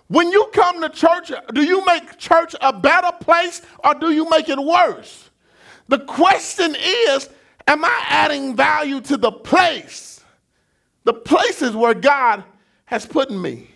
When 0.06 0.30
you 0.30 0.48
come 0.52 0.80
to 0.80 0.88
church, 0.88 1.32
do 1.52 1.62
you 1.62 1.84
make 1.86 2.18
church 2.18 2.54
a 2.60 2.72
better 2.72 3.10
place 3.20 3.62
or 3.84 3.94
do 3.94 4.12
you 4.12 4.28
make 4.30 4.48
it 4.48 4.58
worse? 4.58 5.29
The 5.90 5.98
question 5.98 6.76
is, 6.78 7.28
am 7.66 7.84
I 7.84 8.04
adding 8.08 8.54
value 8.54 9.00
to 9.00 9.16
the 9.16 9.32
place? 9.32 10.22
The 11.02 11.12
places 11.12 11.74
where 11.74 11.94
God 11.94 12.44
has 12.84 13.04
put 13.04 13.28
me. 13.28 13.68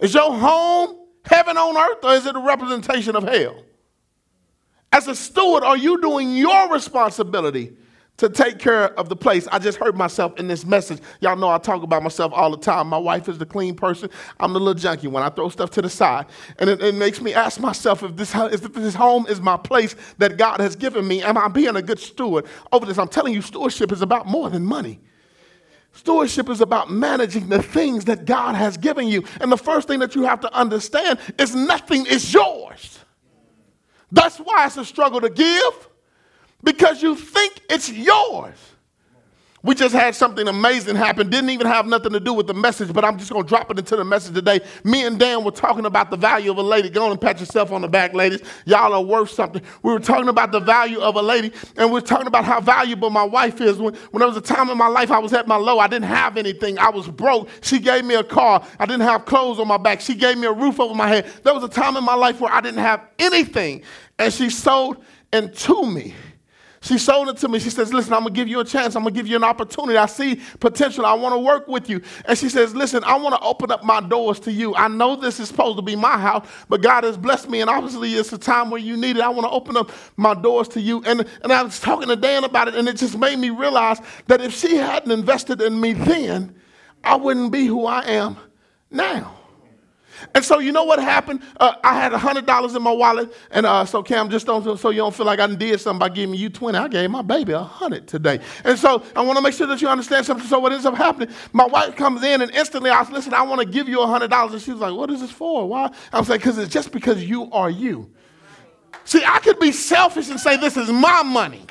Is 0.00 0.14
your 0.14 0.32
home 0.32 0.96
heaven 1.26 1.58
on 1.58 1.76
earth 1.76 2.02
or 2.02 2.14
is 2.14 2.24
it 2.24 2.34
a 2.34 2.40
representation 2.40 3.16
of 3.16 3.24
hell? 3.24 3.62
As 4.90 5.08
a 5.08 5.14
steward, 5.14 5.62
are 5.62 5.76
you 5.76 6.00
doing 6.00 6.34
your 6.34 6.72
responsibility 6.72 7.76
to 8.20 8.28
take 8.28 8.58
care 8.58 8.92
of 8.98 9.08
the 9.08 9.16
place. 9.16 9.48
I 9.50 9.58
just 9.58 9.78
heard 9.78 9.96
myself 9.96 10.38
in 10.38 10.46
this 10.46 10.66
message. 10.66 11.00
Y'all 11.20 11.36
know 11.36 11.48
I 11.48 11.56
talk 11.56 11.82
about 11.82 12.02
myself 12.02 12.34
all 12.34 12.50
the 12.50 12.58
time. 12.58 12.86
My 12.86 12.98
wife 12.98 13.30
is 13.30 13.38
the 13.38 13.46
clean 13.46 13.74
person. 13.74 14.10
I'm 14.38 14.52
the 14.52 14.60
little 14.60 14.78
junkie 14.78 15.08
when 15.08 15.22
I 15.22 15.30
throw 15.30 15.48
stuff 15.48 15.70
to 15.70 15.82
the 15.82 15.88
side. 15.88 16.26
And 16.58 16.68
it, 16.68 16.82
it 16.82 16.94
makes 16.94 17.22
me 17.22 17.32
ask 17.32 17.58
myself 17.58 18.02
if 18.02 18.16
this, 18.16 18.34
if 18.34 18.60
this 18.74 18.94
home 18.94 19.26
is 19.26 19.40
my 19.40 19.56
place 19.56 19.96
that 20.18 20.36
God 20.36 20.60
has 20.60 20.76
given 20.76 21.08
me, 21.08 21.22
am 21.22 21.38
I 21.38 21.48
being 21.48 21.76
a 21.76 21.80
good 21.80 21.98
steward 21.98 22.44
over 22.72 22.84
this? 22.84 22.98
I'm 22.98 23.08
telling 23.08 23.32
you, 23.32 23.40
stewardship 23.40 23.90
is 23.90 24.02
about 24.02 24.26
more 24.26 24.50
than 24.50 24.66
money. 24.66 25.00
Stewardship 25.92 26.50
is 26.50 26.60
about 26.60 26.90
managing 26.90 27.48
the 27.48 27.62
things 27.62 28.04
that 28.04 28.26
God 28.26 28.54
has 28.54 28.76
given 28.76 29.08
you. 29.08 29.24
And 29.40 29.50
the 29.50 29.56
first 29.56 29.88
thing 29.88 29.98
that 30.00 30.14
you 30.14 30.24
have 30.24 30.40
to 30.40 30.54
understand 30.54 31.18
is 31.38 31.54
nothing 31.54 32.04
is 32.04 32.34
yours. 32.34 32.98
That's 34.12 34.36
why 34.36 34.66
it's 34.66 34.76
a 34.76 34.84
struggle 34.84 35.22
to 35.22 35.30
give 35.30 35.89
because 36.62 37.02
you 37.02 37.14
think 37.16 37.60
it's 37.68 37.90
yours. 37.90 38.56
We 39.62 39.74
just 39.74 39.94
had 39.94 40.14
something 40.14 40.48
amazing 40.48 40.96
happen. 40.96 41.28
Didn't 41.28 41.50
even 41.50 41.66
have 41.66 41.86
nothing 41.86 42.12
to 42.12 42.20
do 42.20 42.32
with 42.32 42.46
the 42.46 42.54
message, 42.54 42.94
but 42.94 43.04
I'm 43.04 43.18
just 43.18 43.30
going 43.30 43.44
to 43.44 43.48
drop 43.48 43.70
it 43.70 43.78
into 43.78 43.94
the 43.94 44.04
message 44.04 44.34
today. 44.34 44.60
Me 44.84 45.04
and 45.04 45.18
Dan 45.18 45.44
were 45.44 45.50
talking 45.50 45.84
about 45.84 46.10
the 46.10 46.16
value 46.16 46.50
of 46.50 46.56
a 46.56 46.62
lady. 46.62 46.88
Go 46.88 47.04
on 47.04 47.10
and 47.10 47.20
pat 47.20 47.40
yourself 47.40 47.70
on 47.70 47.82
the 47.82 47.88
back, 47.88 48.14
ladies. 48.14 48.40
Y'all 48.64 48.94
are 48.94 49.02
worth 49.02 49.30
something. 49.30 49.60
We 49.82 49.92
were 49.92 50.00
talking 50.00 50.30
about 50.30 50.50
the 50.50 50.60
value 50.60 50.98
of 51.00 51.16
a 51.16 51.20
lady, 51.20 51.52
and 51.76 51.92
we 51.92 51.98
are 51.98 52.02
talking 52.02 52.26
about 52.26 52.46
how 52.46 52.60
valuable 52.62 53.10
my 53.10 53.22
wife 53.22 53.60
is. 53.60 53.76
When, 53.76 53.92
when 54.12 54.20
there 54.20 54.28
was 54.28 54.38
a 54.38 54.40
time 54.40 54.70
in 54.70 54.78
my 54.78 54.88
life 54.88 55.10
I 55.10 55.18
was 55.18 55.34
at 55.34 55.46
my 55.46 55.56
low, 55.56 55.78
I 55.78 55.88
didn't 55.88 56.08
have 56.08 56.38
anything. 56.38 56.78
I 56.78 56.88
was 56.88 57.06
broke. 57.08 57.50
She 57.60 57.80
gave 57.80 58.06
me 58.06 58.14
a 58.14 58.24
car. 58.24 58.64
I 58.78 58.86
didn't 58.86 59.02
have 59.02 59.26
clothes 59.26 59.60
on 59.60 59.68
my 59.68 59.76
back. 59.76 60.00
She 60.00 60.14
gave 60.14 60.38
me 60.38 60.46
a 60.46 60.52
roof 60.52 60.80
over 60.80 60.94
my 60.94 61.08
head. 61.08 61.30
There 61.42 61.52
was 61.52 61.64
a 61.64 61.68
time 61.68 61.98
in 61.98 62.04
my 62.04 62.14
life 62.14 62.40
where 62.40 62.52
I 62.52 62.62
didn't 62.62 62.80
have 62.80 63.02
anything, 63.18 63.82
and 64.18 64.32
she 64.32 64.48
sold 64.48 65.04
into 65.34 65.84
me. 65.84 66.14
She 66.82 66.96
sold 66.96 67.28
it 67.28 67.36
to 67.38 67.48
me. 67.48 67.58
She 67.58 67.68
says, 67.68 67.92
Listen, 67.92 68.14
I'm 68.14 68.22
going 68.22 68.32
to 68.32 68.40
give 68.40 68.48
you 68.48 68.60
a 68.60 68.64
chance. 68.64 68.96
I'm 68.96 69.02
going 69.02 69.12
to 69.12 69.18
give 69.18 69.26
you 69.26 69.36
an 69.36 69.44
opportunity. 69.44 69.98
I 69.98 70.06
see 70.06 70.40
potential. 70.60 71.04
I 71.04 71.12
want 71.12 71.34
to 71.34 71.38
work 71.38 71.68
with 71.68 71.90
you. 71.90 72.00
And 72.24 72.38
she 72.38 72.48
says, 72.48 72.74
Listen, 72.74 73.04
I 73.04 73.18
want 73.18 73.34
to 73.34 73.40
open 73.46 73.70
up 73.70 73.84
my 73.84 74.00
doors 74.00 74.40
to 74.40 74.52
you. 74.52 74.74
I 74.74 74.88
know 74.88 75.14
this 75.14 75.40
is 75.40 75.48
supposed 75.48 75.76
to 75.76 75.82
be 75.82 75.94
my 75.94 76.16
house, 76.16 76.48
but 76.70 76.80
God 76.80 77.04
has 77.04 77.18
blessed 77.18 77.50
me. 77.50 77.60
And 77.60 77.68
obviously, 77.68 78.14
it's 78.14 78.32
a 78.32 78.38
time 78.38 78.70
where 78.70 78.80
you 78.80 78.96
need 78.96 79.16
it. 79.16 79.22
I 79.22 79.28
want 79.28 79.42
to 79.42 79.50
open 79.50 79.76
up 79.76 79.90
my 80.16 80.32
doors 80.32 80.68
to 80.68 80.80
you. 80.80 81.02
And, 81.04 81.26
and 81.42 81.52
I 81.52 81.62
was 81.62 81.78
talking 81.80 82.08
to 82.08 82.16
Dan 82.16 82.44
about 82.44 82.68
it, 82.68 82.74
and 82.74 82.88
it 82.88 82.96
just 82.96 83.18
made 83.18 83.38
me 83.38 83.50
realize 83.50 84.00
that 84.28 84.40
if 84.40 84.54
she 84.54 84.76
hadn't 84.76 85.10
invested 85.10 85.60
in 85.60 85.78
me 85.78 85.92
then, 85.92 86.54
I 87.04 87.16
wouldn't 87.16 87.52
be 87.52 87.66
who 87.66 87.84
I 87.84 88.06
am 88.06 88.38
now. 88.90 89.39
And 90.34 90.44
so 90.44 90.58
you 90.58 90.72
know 90.72 90.84
what 90.84 91.00
happened? 91.00 91.42
Uh, 91.58 91.74
I 91.82 91.94
had 91.94 92.12
$100 92.12 92.76
in 92.76 92.82
my 92.82 92.92
wallet. 92.92 93.32
And 93.50 93.66
uh, 93.66 93.84
so 93.84 94.02
Cam, 94.02 94.30
just 94.30 94.46
don't, 94.46 94.78
so 94.78 94.90
you 94.90 94.98
don't 94.98 95.14
feel 95.14 95.26
like 95.26 95.40
I 95.40 95.46
did 95.46 95.80
something 95.80 95.98
by 95.98 96.08
giving 96.08 96.34
you 96.34 96.48
20. 96.48 96.76
I 96.78 96.88
gave 96.88 97.10
my 97.10 97.22
baby 97.22 97.52
100 97.52 98.06
today. 98.06 98.40
And 98.64 98.78
so 98.78 99.02
I 99.16 99.22
want 99.22 99.36
to 99.36 99.42
make 99.42 99.54
sure 99.54 99.66
that 99.66 99.80
you 99.80 99.88
understand 99.88 100.26
something. 100.26 100.46
So 100.46 100.58
what 100.58 100.72
ends 100.72 100.86
up 100.86 100.94
happening, 100.94 101.34
my 101.52 101.66
wife 101.66 101.96
comes 101.96 102.22
in 102.22 102.42
and 102.42 102.50
instantly 102.52 102.90
I 102.90 103.00
was, 103.00 103.10
listen, 103.10 103.34
I 103.34 103.42
want 103.42 103.60
to 103.60 103.66
give 103.66 103.88
you 103.88 103.98
$100. 103.98 104.52
And 104.52 104.62
she 104.62 104.72
was 104.72 104.80
like, 104.80 104.94
what 104.94 105.10
is 105.10 105.20
this 105.20 105.30
for? 105.30 105.68
Why? 105.68 105.90
I'm 106.12 106.24
saying, 106.24 106.40
because 106.40 106.58
it's 106.58 106.72
just 106.72 106.92
because 106.92 107.22
you 107.22 107.50
are 107.52 107.70
you. 107.70 108.10
See, 109.04 109.22
I 109.26 109.38
could 109.38 109.58
be 109.58 109.72
selfish 109.72 110.28
and 110.30 110.38
say, 110.38 110.56
this 110.56 110.76
is 110.76 110.90
my 110.90 111.22
money. 111.22 111.66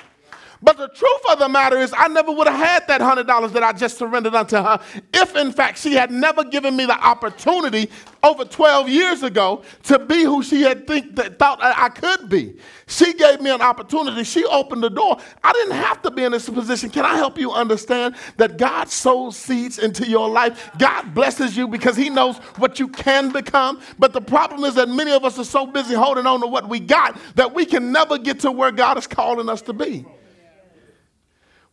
But 0.61 0.77
the 0.77 0.89
truth 0.89 1.21
of 1.29 1.39
the 1.39 1.47
matter 1.47 1.77
is, 1.77 1.93
I 1.95 2.09
never 2.09 2.31
would 2.31 2.47
have 2.47 2.59
had 2.59 2.87
that 2.87 2.99
$100 2.99 3.53
that 3.53 3.63
I 3.63 3.71
just 3.71 3.97
surrendered 3.97 4.35
unto 4.35 4.57
her 4.57 4.79
if, 5.13 5.35
in 5.35 5.53
fact, 5.53 5.77
she 5.77 5.93
had 5.93 6.11
never 6.11 6.43
given 6.43 6.75
me 6.75 6.85
the 6.85 6.99
opportunity 6.99 7.89
over 8.21 8.43
12 8.43 8.89
years 8.89 9.23
ago 9.23 9.63
to 9.83 9.97
be 9.99 10.23
who 10.23 10.43
she 10.43 10.61
had 10.61 10.85
think, 10.85 11.15
that, 11.15 11.39
thought 11.39 11.59
I 11.61 11.87
could 11.87 12.27
be. 12.27 12.57
She 12.87 13.13
gave 13.13 13.39
me 13.39 13.51
an 13.51 13.61
opportunity. 13.61 14.25
She 14.25 14.43
opened 14.45 14.83
the 14.83 14.89
door. 14.89 15.17
I 15.43 15.53
didn't 15.53 15.75
have 15.75 16.01
to 16.01 16.11
be 16.11 16.25
in 16.25 16.33
this 16.33 16.49
position. 16.49 16.89
Can 16.89 17.05
I 17.05 17.15
help 17.15 17.37
you 17.37 17.53
understand 17.53 18.15
that 18.35 18.57
God 18.57 18.89
sows 18.89 19.37
seeds 19.37 19.79
into 19.79 20.09
your 20.09 20.27
life? 20.27 20.71
God 20.77 21.13
blesses 21.13 21.55
you 21.55 21.69
because 21.69 21.95
He 21.95 22.09
knows 22.09 22.35
what 22.57 22.79
you 22.79 22.89
can 22.89 23.31
become. 23.31 23.79
But 23.97 24.11
the 24.11 24.21
problem 24.21 24.65
is 24.65 24.75
that 24.75 24.89
many 24.89 25.11
of 25.11 25.23
us 25.23 25.39
are 25.39 25.45
so 25.45 25.65
busy 25.65 25.95
holding 25.95 26.25
on 26.25 26.41
to 26.41 26.47
what 26.47 26.67
we 26.67 26.81
got 26.81 27.17
that 27.35 27.53
we 27.53 27.65
can 27.65 27.93
never 27.93 28.17
get 28.17 28.41
to 28.41 28.51
where 28.51 28.71
God 28.71 28.97
is 28.97 29.07
calling 29.07 29.47
us 29.47 29.61
to 29.63 29.73
be. 29.73 30.05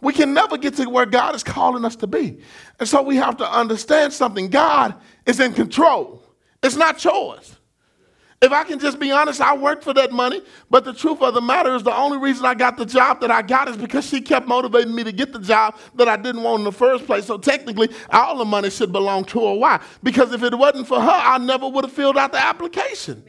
We 0.01 0.13
can 0.13 0.35
never 0.35 0.59
get 0.59 0.75
to 0.75 0.87
where 0.87 1.07
God 1.07 1.35
is 1.35 1.43
calling 1.43 1.85
us 1.85 1.97
to 1.97 2.07
be. 2.07 2.39
And 2.79 2.89
so 2.89 3.03
we 3.03 3.17
have 3.17 3.37
to 3.39 3.51
understand 3.51 4.13
something 4.13 4.49
God 4.49 4.95
is 5.25 5.41
in 5.41 5.53
control, 5.53 6.23
it's 6.63 6.77
not 6.77 7.03
yours. 7.05 7.57
If 8.43 8.53
I 8.53 8.65
can 8.65 8.79
just 8.79 8.99
be 8.99 9.11
honest, 9.11 9.41
I 9.41 9.57
worked 9.57 9.83
for 9.83 9.95
that 9.95 10.13
money, 10.13 10.43
but 10.69 10.85
the 10.85 10.93
truth 10.93 11.23
of 11.23 11.33
the 11.33 11.41
matter 11.41 11.75
is 11.75 11.83
the 11.83 11.97
only 11.97 12.19
reason 12.19 12.45
I 12.45 12.55
got 12.55 12.77
the 12.77 12.85
job 12.85 13.23
that 13.23 13.31
I 13.31 13.41
got 13.41 13.67
is 13.67 13.79
because 13.79 14.07
she 14.07 14.21
kept 14.21 14.47
motivating 14.47 14.95
me 14.95 15.05
to 15.05 15.13
get 15.13 15.33
the 15.33 15.39
job 15.39 15.79
that 15.95 16.07
I 16.07 16.19
didn't 16.19 16.43
want 16.43 16.61
in 16.61 16.65
the 16.65 16.73
first 16.73 17.07
place. 17.07 17.25
So 17.25 17.39
technically, 17.39 17.89
all 18.11 18.37
the 18.37 18.45
money 18.45 18.69
should 18.69 18.93
belong 18.93 19.25
to 19.27 19.41
her. 19.41 19.55
Why? 19.55 19.81
Because 20.03 20.33
if 20.33 20.43
it 20.43 20.55
wasn't 20.57 20.87
for 20.87 21.01
her, 21.01 21.09
I 21.11 21.39
never 21.39 21.67
would 21.67 21.87
have 21.87 21.93
filled 21.93 22.19
out 22.19 22.33
the 22.33 22.39
application. 22.39 23.25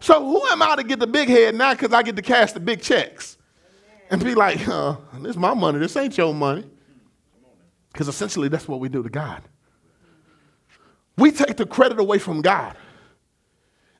So 0.00 0.24
who 0.24 0.42
am 0.48 0.62
I 0.62 0.76
to 0.76 0.84
get 0.84 0.98
the 0.98 1.06
big 1.06 1.28
head 1.28 1.54
now 1.54 1.74
because 1.74 1.92
I 1.92 2.02
get 2.02 2.16
to 2.16 2.22
cash 2.22 2.52
the 2.52 2.60
big 2.60 2.80
checks? 2.80 3.36
And 4.12 4.22
be 4.22 4.34
like, 4.34 4.68
uh, 4.68 4.94
this 5.20 5.30
is 5.30 5.36
my 5.38 5.54
money, 5.54 5.78
this 5.78 5.96
ain't 5.96 6.16
your 6.16 6.34
money. 6.34 6.64
Because 7.90 8.08
essentially, 8.08 8.48
that's 8.48 8.68
what 8.68 8.78
we 8.78 8.88
do 8.88 9.02
to 9.02 9.08
God. 9.08 9.42
We 11.16 11.32
take 11.32 11.56
the 11.56 11.66
credit 11.66 11.98
away 11.98 12.18
from 12.18 12.42
God. 12.42 12.76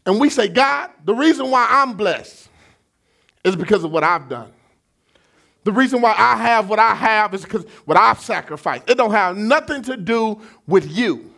And 0.04 0.21
we 0.21 0.28
say, 0.28 0.49
God, 0.49 0.90
the 1.04 1.14
reason 1.14 1.50
why 1.50 1.66
I'm 1.69 1.95
blessed 1.95 2.49
is 3.42 3.57
because 3.57 3.85
of 3.85 3.90
what 3.90 4.04
I've 4.04 4.28
done. 4.28 4.52
The 5.64 5.73
reason 5.73 6.02
why 6.02 6.14
I 6.16 6.37
have 6.37 6.69
what 6.69 6.78
I 6.78 6.95
have 6.95 7.33
is 7.35 7.42
because 7.42 7.64
what 7.85 7.97
I've 7.97 8.21
sacrificed. 8.21 8.90
It 8.90 8.97
don't 8.97 9.12
have 9.12 9.37
nothing 9.37 9.83
to 9.85 9.97
do 9.97 10.40
with 10.66 10.90
you. 10.90 11.33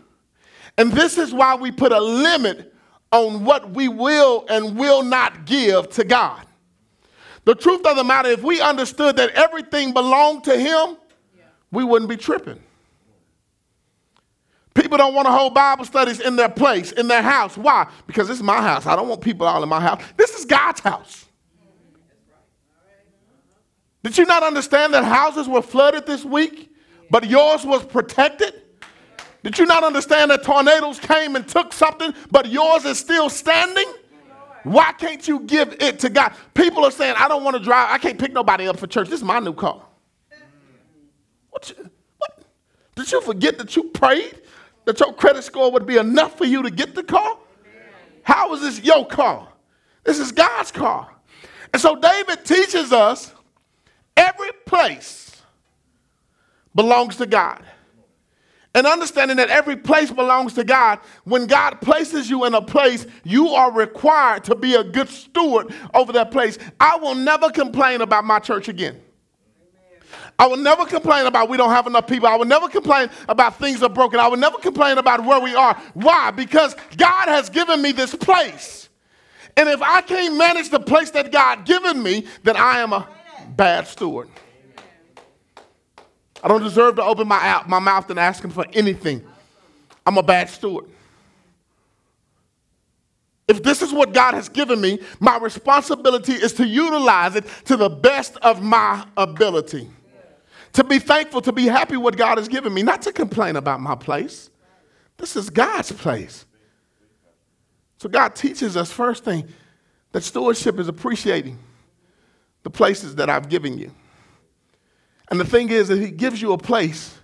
And 0.79 0.91
this 0.93 1.19
is 1.19 1.33
why 1.33 1.55
we 1.55 1.71
put 1.71 1.93
a 1.93 2.01
limit 2.01 2.75
on 3.13 3.45
what 3.45 3.71
we 3.71 3.87
will 3.87 4.47
and 4.49 4.77
will 4.77 5.03
not 5.03 5.45
give 5.45 5.91
to 5.91 6.05
God. 6.05 6.45
The 7.45 7.55
truth 7.55 7.85
of 7.87 7.97
the 7.97 8.05
matter, 8.05 8.31
if 8.31 8.43
we 8.43 8.61
understood 8.61 9.17
that 9.17 9.31
everything 9.31 9.93
belonged 9.93 10.45
to 10.45 10.59
Him, 10.59 10.97
we 11.71 11.85
wouldn't 11.85 12.09
be 12.09 12.17
tripping. 12.17 12.61
People 14.75 14.99
don't 14.99 15.15
want 15.15 15.27
to 15.27 15.33
hold 15.33 15.55
Bible 15.55 15.85
studies 15.85 16.21
in 16.21 16.37
their 16.37 16.49
place, 16.49 16.91
in 16.93 17.07
their 17.07 17.23
house. 17.23 17.57
Why? 17.57 17.89
Because 18.07 18.29
this 18.29 18.39
is 18.39 18.43
my 18.43 18.61
house. 18.61 18.87
I 18.87 18.97
don't 18.97 19.09
want 19.09 19.21
people 19.21 19.47
all 19.47 19.63
in 19.63 19.69
my 19.69 19.81
house. 19.81 20.03
This 20.17 20.35
is 20.35 20.45
God's 20.45 20.81
house. 20.81 21.27
Did 24.03 24.19
you 24.19 24.27
not 24.27 24.43
understand 24.43 24.93
that 24.95 25.05
houses 25.05 25.49
were 25.49 25.63
flooded 25.63 26.07
this 26.07 26.25
week, 26.25 26.75
but 27.11 27.29
yours 27.29 27.65
was 27.65 27.85
protected? 27.85 28.63
Did 29.43 29.59
you 29.59 29.67
not 29.67 29.85
understand 29.85 30.31
that 30.31 30.43
tornadoes 30.43 30.99
came 30.99 31.37
and 31.37 31.47
took 31.47 31.73
something, 31.73 32.13
but 32.31 32.51
yours 32.51 32.85
is 32.85 32.99
still 32.99 33.31
standing? 33.31 33.87
Why 34.65 34.93
can't 34.93 35.27
you 35.29 35.41
give 35.41 35.77
it 35.79 36.01
to 36.01 36.09
God? 36.09 36.35
People 36.55 36.85
are 36.85 36.91
saying, 36.91 37.15
I 37.19 37.29
don't 37.29 37.45
want 37.45 37.57
to 37.57 37.63
drive. 37.63 37.91
I 37.91 37.99
can't 37.99 38.19
pick 38.19 38.33
nobody 38.33 38.67
up 38.67 38.79
for 38.79 38.87
church. 38.87 39.09
This 39.09 39.21
is 39.21 39.25
my 39.25 39.39
new 39.39 39.53
car. 39.53 39.85
What, 41.51 41.71
you, 41.71 41.91
what? 42.19 42.45
Did 42.97 43.13
you 43.13 43.21
forget 43.21 43.59
that 43.59 43.77
you 43.77 43.85
prayed 43.85 44.41
that 44.87 44.99
your 45.01 45.13
credit 45.13 45.45
score 45.45 45.71
would 45.71 45.87
be 45.87 45.99
enough 45.99 46.37
for 46.37 46.47
you 46.47 46.63
to 46.63 46.71
get 46.71 46.95
the 46.95 47.03
car? 47.03 47.39
How 48.23 48.53
is 48.55 48.63
this 48.63 48.83
your 48.83 49.07
car? 49.07 49.49
This 50.03 50.19
is 50.19 50.33
God's 50.33 50.73
car. 50.73 51.11
And 51.73 51.81
so 51.81 51.97
David 51.97 52.45
teaches 52.45 52.93
us 52.93 53.33
every 54.17 54.53
place 54.65 55.43
belongs 56.75 57.17
to 57.17 57.27
God. 57.27 57.63
And 58.75 58.87
understanding 58.87 59.37
that 59.37 59.51
every 59.51 59.77
place 59.77 60.11
belongs 60.11 60.55
to 60.55 60.65
God, 60.65 60.99
when 61.25 61.47
God 61.47 61.81
places 61.81 62.29
you 62.29 62.45
in 62.45 62.55
a 62.55 62.63
place, 62.63 63.07
you 63.23 63.49
are 63.49 63.73
required 63.73 64.45
to 64.45 64.57
be 64.57 64.75
a 64.75 64.83
good 64.83 65.09
steward 65.09 65.73
over 65.95 66.13
that 66.13 66.31
place. 66.33 66.59
I 66.81 66.97
will 66.97 67.15
never 67.15 67.51
complain 67.51 68.01
about 68.01 68.25
my 68.25 68.41
church 68.41 68.69
again. 68.69 69.01
I 70.37 70.47
will 70.47 70.57
never 70.57 70.85
complain 70.85 71.27
about 71.27 71.49
we 71.49 71.57
don't 71.57 71.71
have 71.71 71.87
enough 71.87 72.09
people. 72.09 72.27
I 72.27 72.35
will 72.35 72.45
never 72.45 72.69
complain 72.69 73.09
about 73.29 73.59
things 73.59 73.83
are 73.83 73.89
broken. 73.89 74.19
I 74.19 74.27
will 74.27 74.37
never 74.37 74.59
complain 74.59 74.99
about 74.99 75.25
where 75.25 75.41
we 75.41 75.55
are. 75.55 75.81
Why? 75.95 76.33
Because 76.33 76.75
God 76.97 77.29
has 77.29 77.49
given 77.49 77.81
me 77.81 77.93
this 77.93 78.15
place. 78.17 78.89
And 79.57 79.69
if 79.69 79.81
I 79.81 80.01
can't 80.01 80.37
manage 80.37 80.71
the 80.71 80.81
place 80.81 81.13
that 81.13 81.31
God 81.31 81.65
given 81.65 82.03
me, 82.03 82.27
then 82.43 82.57
I 82.57 82.81
am 82.81 82.93
a 82.93 83.07
bad 83.57 83.87
steward. 83.87 84.29
I 86.45 86.49
don't 86.49 86.63
deserve 86.63 86.97
to 86.97 87.03
open 87.03 87.27
my, 87.27 87.65
my 87.67 87.79
mouth 87.79 88.11
and 88.11 88.21
ask 88.21 88.45
him 88.45 88.51
for 88.51 88.67
anything. 88.75 89.25
I'm 90.05 90.19
a 90.19 90.23
bad 90.23 90.51
steward. 90.51 90.85
If 93.49 93.63
this 93.63 93.81
is 93.81 93.95
what 93.95 94.13
God 94.13 94.35
has 94.35 94.51
given 94.51 94.79
me, 94.79 95.01
my 95.21 95.39
responsibility 95.39 96.35
is 96.35 96.53
to 96.55 96.67
utilize 96.67 97.35
it 97.35 97.47
to 97.65 97.79
the 97.79 97.89
best 97.89 98.37
of 98.37 98.63
my 98.63 99.07
ability. 99.17 99.89
To 100.75 100.85
be 100.85 100.99
thankful, 100.99 101.41
to 101.41 101.53
be 101.53 101.65
happy 101.65 101.97
with 101.97 102.05
what 102.05 102.17
God 102.19 102.37
has 102.37 102.49
given 102.49 102.75
me, 102.75 102.83
not 102.83 103.01
to 103.03 103.13
complain 103.13 103.57
about 103.57 103.81
my 103.81 103.95
place. 103.95 104.51
This 105.17 105.37
is 105.37 105.49
God's 105.49 105.93
place. 105.93 106.45
So 107.99 108.09
God 108.09 108.35
teaches 108.35 108.77
us 108.77 108.93
first 108.93 109.25
thing 109.25 109.49
that 110.13 110.23
stewardship 110.23 110.79
is 110.79 110.89
appreciating 110.89 111.59
the 112.65 112.71
places 112.71 113.15
that 113.17 113.31
I've 113.31 113.49
given 113.49 113.79
you. 113.79 113.93
And 115.31 115.41
the 115.41 115.45
thing 115.45 115.71
is, 115.71 115.91
if 115.91 115.99
He 115.99 116.11
gives 116.11 116.41
you 116.41 116.53
a 116.53 116.59
place, 116.59 117.19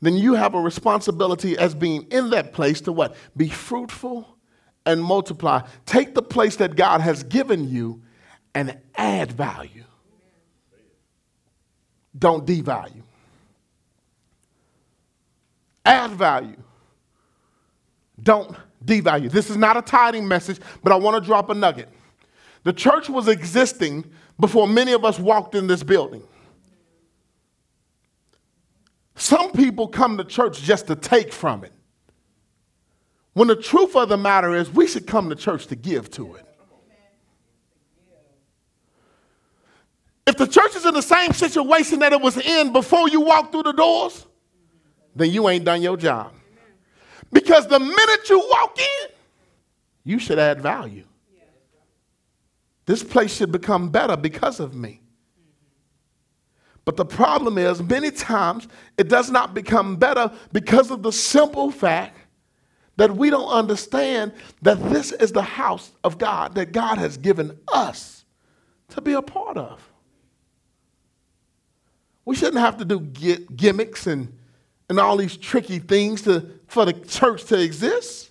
then 0.00 0.14
you 0.14 0.34
have 0.34 0.54
a 0.54 0.60
responsibility 0.60 1.56
as 1.58 1.74
being 1.74 2.02
in 2.10 2.30
that 2.30 2.52
place 2.52 2.80
to 2.82 2.92
what? 2.92 3.16
Be 3.36 3.48
fruitful 3.48 4.36
and 4.86 5.02
multiply. 5.02 5.62
Take 5.86 6.14
the 6.14 6.22
place 6.22 6.56
that 6.56 6.76
God 6.76 7.00
has 7.00 7.22
given 7.22 7.68
you 7.68 8.02
and 8.54 8.78
add 8.96 9.32
value. 9.32 9.84
Don't 12.16 12.46
devalue. 12.46 13.02
Add 15.84 16.12
value. 16.12 16.56
Don't 18.22 18.56
devalue. 18.84 19.30
This 19.30 19.50
is 19.50 19.56
not 19.56 19.76
a 19.76 19.82
tithing 19.82 20.28
message, 20.28 20.60
but 20.82 20.92
I 20.92 20.96
want 20.96 21.20
to 21.20 21.26
drop 21.26 21.50
a 21.50 21.54
nugget. 21.54 21.88
The 22.62 22.72
church 22.72 23.08
was 23.08 23.28
existing 23.28 24.10
before 24.38 24.66
many 24.66 24.92
of 24.92 25.04
us 25.04 25.18
walked 25.18 25.54
in 25.54 25.66
this 25.66 25.82
building. 25.82 26.22
Some 29.14 29.52
people 29.52 29.88
come 29.88 30.16
to 30.18 30.24
church 30.24 30.60
just 30.62 30.86
to 30.88 30.96
take 30.96 31.32
from 31.32 31.64
it. 31.64 31.72
When 33.34 33.48
the 33.48 33.56
truth 33.56 33.96
of 33.96 34.08
the 34.08 34.16
matter 34.16 34.54
is, 34.54 34.70
we 34.70 34.86
should 34.86 35.06
come 35.06 35.28
to 35.28 35.36
church 35.36 35.66
to 35.68 35.76
give 35.76 36.10
to 36.12 36.34
it. 36.34 36.46
If 40.26 40.36
the 40.36 40.46
church 40.46 40.74
is 40.74 40.86
in 40.86 40.94
the 40.94 41.02
same 41.02 41.32
situation 41.32 41.98
that 41.98 42.12
it 42.12 42.20
was 42.20 42.38
in 42.38 42.72
before 42.72 43.08
you 43.08 43.20
walked 43.20 43.52
through 43.52 43.64
the 43.64 43.72
doors, 43.72 44.26
then 45.14 45.30
you 45.30 45.48
ain't 45.48 45.64
done 45.64 45.82
your 45.82 45.96
job. 45.96 46.32
Because 47.32 47.66
the 47.66 47.78
minute 47.78 48.30
you 48.30 48.38
walk 48.38 48.78
in, 48.78 49.10
you 50.04 50.18
should 50.18 50.38
add 50.38 50.60
value. 50.60 51.04
This 52.86 53.02
place 53.02 53.34
should 53.34 53.50
become 53.52 53.90
better 53.90 54.16
because 54.16 54.60
of 54.60 54.74
me. 54.74 55.00
But 56.84 56.96
the 56.96 57.04
problem 57.04 57.56
is, 57.56 57.82
many 57.82 58.10
times 58.10 58.68
it 58.98 59.08
does 59.08 59.30
not 59.30 59.54
become 59.54 59.96
better 59.96 60.30
because 60.52 60.90
of 60.90 61.02
the 61.02 61.12
simple 61.12 61.70
fact 61.70 62.18
that 62.96 63.16
we 63.16 63.30
don't 63.30 63.48
understand 63.48 64.32
that 64.62 64.82
this 64.90 65.12
is 65.12 65.32
the 65.32 65.42
house 65.42 65.92
of 66.04 66.18
God 66.18 66.54
that 66.54 66.72
God 66.72 66.98
has 66.98 67.16
given 67.16 67.58
us 67.72 68.24
to 68.90 69.00
be 69.00 69.14
a 69.14 69.22
part 69.22 69.56
of. 69.56 69.90
We 72.24 72.36
shouldn't 72.36 72.60
have 72.60 72.76
to 72.78 72.84
do 72.84 73.00
gimmicks 73.00 74.06
and, 74.06 74.36
and 74.88 75.00
all 75.00 75.16
these 75.16 75.36
tricky 75.36 75.78
things 75.78 76.22
to, 76.22 76.60
for 76.68 76.84
the 76.84 76.92
church 76.92 77.44
to 77.44 77.60
exist. 77.60 78.30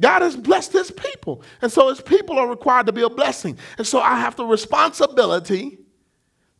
God 0.00 0.22
has 0.22 0.34
blessed 0.34 0.72
his 0.72 0.90
people. 0.90 1.42
And 1.60 1.70
so 1.70 1.88
his 1.88 2.00
people 2.00 2.38
are 2.38 2.48
required 2.48 2.86
to 2.86 2.92
be 2.92 3.02
a 3.02 3.10
blessing. 3.10 3.58
And 3.76 3.86
so 3.86 4.00
I 4.00 4.18
have 4.18 4.34
the 4.34 4.46
responsibility 4.46 5.79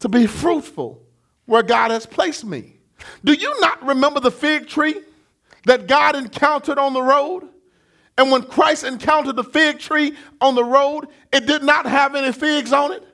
to 0.01 0.09
be 0.09 0.27
fruitful 0.27 1.03
where 1.47 1.63
God 1.63 1.91
has 1.91 2.07
placed 2.07 2.45
me. 2.45 2.77
Do 3.25 3.33
you 3.33 3.61
not 3.61 3.85
remember 3.85 4.21
the 4.21 4.31
fig 4.31 4.67
tree 4.67 5.01
that 5.65 5.87
God 5.87 6.17
encountered 6.17 6.79
on 6.79 6.93
the 6.93 7.03
road? 7.03 7.49
And 8.19 8.31
when 8.31 8.43
Christ 8.43 8.85
encountered 8.85 9.37
the 9.37 9.45
fig 9.45 9.79
tree 9.79 10.15
on 10.41 10.55
the 10.55 10.65
road, 10.65 11.09
it 11.33 11.47
did 11.47 11.63
not 11.63 11.87
have 11.87 12.15
any 12.15 12.33
figs 12.33 12.73
on 12.73 12.93
it. 12.93 13.07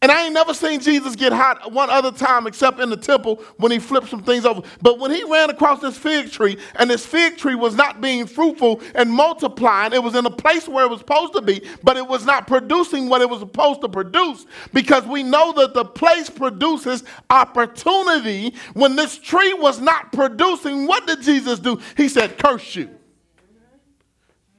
And 0.00 0.12
I 0.12 0.26
ain't 0.26 0.34
never 0.34 0.54
seen 0.54 0.78
Jesus 0.78 1.16
get 1.16 1.32
hot 1.32 1.72
one 1.72 1.90
other 1.90 2.12
time 2.12 2.46
except 2.46 2.78
in 2.78 2.88
the 2.88 2.96
temple 2.96 3.42
when 3.56 3.72
he 3.72 3.80
flipped 3.80 4.08
some 4.08 4.22
things 4.22 4.46
over. 4.46 4.62
But 4.80 5.00
when 5.00 5.10
he 5.10 5.24
ran 5.24 5.50
across 5.50 5.80
this 5.80 5.98
fig 5.98 6.30
tree 6.30 6.56
and 6.76 6.88
this 6.88 7.04
fig 7.04 7.36
tree 7.36 7.56
was 7.56 7.74
not 7.74 8.00
being 8.00 8.24
fruitful 8.26 8.80
and 8.94 9.10
multiplying, 9.10 9.92
it 9.92 10.00
was 10.00 10.14
in 10.14 10.24
a 10.24 10.30
place 10.30 10.68
where 10.68 10.84
it 10.84 10.88
was 10.88 11.00
supposed 11.00 11.32
to 11.32 11.42
be, 11.42 11.66
but 11.82 11.96
it 11.96 12.06
was 12.06 12.24
not 12.24 12.46
producing 12.46 13.08
what 13.08 13.22
it 13.22 13.28
was 13.28 13.40
supposed 13.40 13.80
to 13.80 13.88
produce 13.88 14.46
because 14.72 15.04
we 15.04 15.24
know 15.24 15.52
that 15.54 15.74
the 15.74 15.84
place 15.84 16.30
produces 16.30 17.02
opportunity. 17.28 18.54
When 18.74 18.94
this 18.94 19.18
tree 19.18 19.54
was 19.54 19.80
not 19.80 20.12
producing, 20.12 20.86
what 20.86 21.08
did 21.08 21.22
Jesus 21.22 21.58
do? 21.58 21.80
He 21.96 22.08
said, 22.08 22.38
Curse 22.38 22.76
you. 22.76 22.90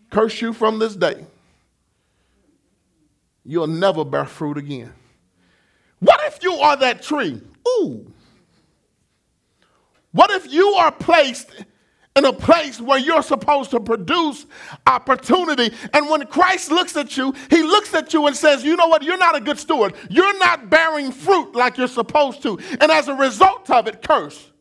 Curse 0.09 0.41
you 0.41 0.51
from 0.51 0.79
this 0.79 0.97
day. 0.97 1.25
You'll 3.45 3.67
never 3.67 4.03
bear 4.03 4.25
fruit 4.25 4.57
again. 4.57 4.93
What 5.99 6.19
if 6.25 6.41
you 6.43 6.53
are 6.53 6.77
that 6.77 7.01
tree? 7.01 7.41
Ooh. 7.67 8.11
What 10.11 10.31
if 10.31 10.51
you 10.51 10.67
are 10.69 10.91
placed 10.91 11.49
in 12.15 12.25
a 12.25 12.33
place 12.33 12.81
where 12.81 12.97
you're 12.97 13.21
supposed 13.21 13.71
to 13.71 13.79
produce 13.79 14.45
opportunity? 14.87 15.75
And 15.93 16.09
when 16.09 16.25
Christ 16.25 16.71
looks 16.71 16.95
at 16.97 17.15
you, 17.15 17.33
he 17.49 17.61
looks 17.61 17.93
at 17.93 18.13
you 18.13 18.25
and 18.27 18.35
says, 18.35 18.63
You 18.63 18.75
know 18.75 18.87
what? 18.87 19.03
You're 19.03 19.17
not 19.17 19.35
a 19.35 19.41
good 19.41 19.59
steward. 19.59 19.93
You're 20.09 20.37
not 20.39 20.69
bearing 20.69 21.11
fruit 21.11 21.53
like 21.53 21.77
you're 21.77 21.87
supposed 21.87 22.41
to. 22.43 22.57
And 22.79 22.91
as 22.91 23.07
a 23.07 23.13
result 23.13 23.69
of 23.69 23.87
it, 23.87 24.01
curse. 24.01 24.51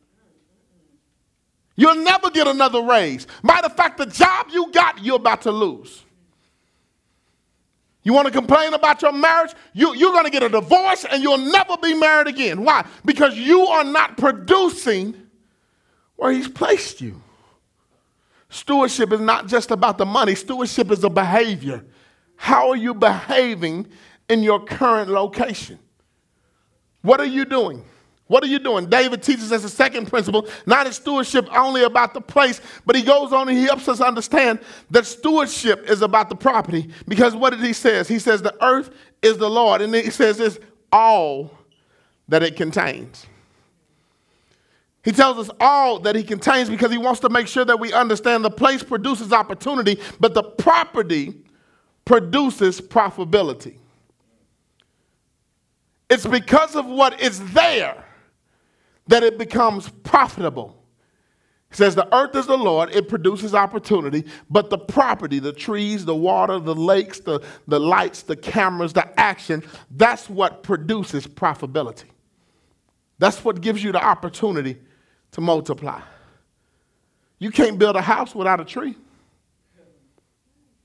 You'll 1.76 2.02
never 2.02 2.28
get 2.30 2.48
another 2.48 2.82
raise. 2.82 3.28
Matter 3.44 3.66
of 3.66 3.76
fact, 3.76 3.98
the 3.98 4.06
job 4.06 4.48
you 4.52 4.72
got, 4.72 5.02
you're 5.02 5.16
about 5.16 5.42
to 5.42 5.52
lose. 5.52 6.04
You 8.08 8.14
want 8.14 8.24
to 8.26 8.32
complain 8.32 8.72
about 8.72 9.02
your 9.02 9.12
marriage? 9.12 9.52
You, 9.74 9.94
you're 9.94 10.12
going 10.12 10.24
to 10.24 10.30
get 10.30 10.42
a 10.42 10.48
divorce 10.48 11.04
and 11.04 11.22
you'll 11.22 11.36
never 11.36 11.76
be 11.76 11.92
married 11.92 12.26
again. 12.26 12.64
Why? 12.64 12.86
Because 13.04 13.36
you 13.36 13.66
are 13.66 13.84
not 13.84 14.16
producing 14.16 15.14
where 16.16 16.32
He's 16.32 16.48
placed 16.48 17.02
you. 17.02 17.20
Stewardship 18.48 19.12
is 19.12 19.20
not 19.20 19.46
just 19.46 19.70
about 19.70 19.98
the 19.98 20.06
money, 20.06 20.34
stewardship 20.34 20.90
is 20.90 21.04
a 21.04 21.10
behavior. 21.10 21.84
How 22.36 22.70
are 22.70 22.76
you 22.76 22.94
behaving 22.94 23.88
in 24.30 24.42
your 24.42 24.64
current 24.64 25.10
location? 25.10 25.78
What 27.02 27.20
are 27.20 27.26
you 27.26 27.44
doing? 27.44 27.84
What 28.28 28.44
are 28.44 28.46
you 28.46 28.58
doing? 28.58 28.86
David 28.86 29.22
teaches 29.22 29.50
us 29.52 29.64
a 29.64 29.70
second 29.70 30.06
principle, 30.06 30.46
not 30.66 30.86
in 30.86 30.92
stewardship 30.92 31.48
only 31.50 31.82
about 31.82 32.12
the 32.12 32.20
place, 32.20 32.60
but 32.84 32.94
he 32.94 33.02
goes 33.02 33.32
on 33.32 33.48
and 33.48 33.56
he 33.56 33.64
helps 33.64 33.88
us 33.88 34.02
understand 34.02 34.60
that 34.90 35.06
stewardship 35.06 35.88
is 35.88 36.02
about 36.02 36.28
the 36.28 36.36
property. 36.36 36.90
Because 37.08 37.34
what 37.34 37.50
did 37.50 37.60
he 37.60 37.72
says? 37.72 38.06
He 38.06 38.18
says 38.18 38.42
the 38.42 38.54
earth 38.62 38.90
is 39.22 39.38
the 39.38 39.48
Lord, 39.48 39.80
and 39.80 39.94
he 39.94 40.10
says 40.10 40.38
it's 40.40 40.58
all 40.92 41.50
that 42.28 42.42
it 42.42 42.54
contains. 42.54 43.26
He 45.02 45.12
tells 45.12 45.38
us 45.38 45.56
all 45.58 45.98
that 46.00 46.14
he 46.14 46.22
contains 46.22 46.68
because 46.68 46.90
he 46.90 46.98
wants 46.98 47.20
to 47.20 47.30
make 47.30 47.48
sure 47.48 47.64
that 47.64 47.80
we 47.80 47.94
understand 47.94 48.44
the 48.44 48.50
place 48.50 48.82
produces 48.82 49.32
opportunity, 49.32 49.98
but 50.20 50.34
the 50.34 50.42
property 50.42 51.34
produces 52.04 52.78
profitability. 52.78 53.76
It's 56.10 56.26
because 56.26 56.76
of 56.76 56.84
what 56.84 57.22
is 57.22 57.52
there 57.52 58.04
that 59.08 59.22
it 59.22 59.38
becomes 59.38 59.88
profitable. 60.04 60.76
Says, 61.70 61.94
The 61.94 62.14
earth 62.14 62.34
is 62.34 62.46
the 62.46 62.56
Lord, 62.56 62.94
it 62.94 63.08
produces 63.08 63.54
opportunity, 63.54 64.24
but 64.48 64.70
the 64.70 64.78
property, 64.78 65.38
the 65.38 65.52
trees, 65.52 66.04
the 66.04 66.14
water, 66.14 66.58
the 66.58 66.74
lakes, 66.74 67.20
the, 67.20 67.40
the 67.66 67.78
lights, 67.78 68.22
the 68.22 68.36
cameras, 68.36 68.92
the 68.92 69.20
action, 69.20 69.62
that's 69.90 70.30
what 70.30 70.62
produces 70.62 71.26
profitability. 71.26 72.04
That's 73.18 73.44
what 73.44 73.60
gives 73.60 73.82
you 73.82 73.92
the 73.92 74.02
opportunity 74.02 74.78
to 75.32 75.40
multiply. 75.40 76.00
You 77.38 77.50
can't 77.50 77.78
build 77.78 77.96
a 77.96 78.02
house 78.02 78.34
without 78.34 78.60
a 78.60 78.64
tree. 78.64 78.96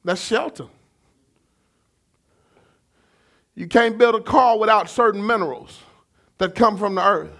That's 0.04 0.22
shelter. 0.22 0.68
You 3.56 3.68
can't 3.68 3.98
build 3.98 4.16
a 4.16 4.22
car 4.22 4.58
without 4.58 4.90
certain 4.90 5.26
minerals 5.26 5.80
that 6.40 6.56
come 6.56 6.78
from 6.78 6.96
the 6.96 7.06
earth. 7.06 7.32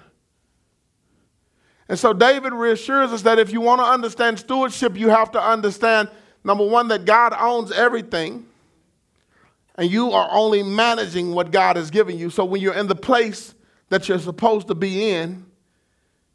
And 1.90 2.00
so 2.00 2.14
David 2.14 2.54
reassures 2.54 3.12
us 3.12 3.24
that 3.24 3.40
if 3.40 3.52
you 3.52 3.62
want 3.62 3.82
to 3.82 3.86
understand 3.86 4.40
stewardship, 4.40 4.98
you 4.98 5.10
have 5.10 5.32
to 5.32 5.42
understand 5.42 6.10
number 6.44 6.66
one, 6.66 6.90
that 6.90 7.06
God 7.06 7.34
owns 7.40 7.72
everything, 7.72 8.46
and 9.76 9.90
you 9.90 10.12
are 10.12 10.28
only 10.32 10.62
managing 10.62 11.34
what 11.34 11.52
God 11.52 11.78
has 11.78 11.90
given 11.90 12.18
you. 12.18 12.30
So 12.30 12.46
when 12.46 12.62
you're 12.62 12.74
in 12.74 12.88
the 12.88 12.96
place 12.96 13.56
that 13.90 14.08
you're 14.08 14.20
supposed 14.20 14.68
to 14.68 14.76
be 14.76 15.10
in, 15.10 15.46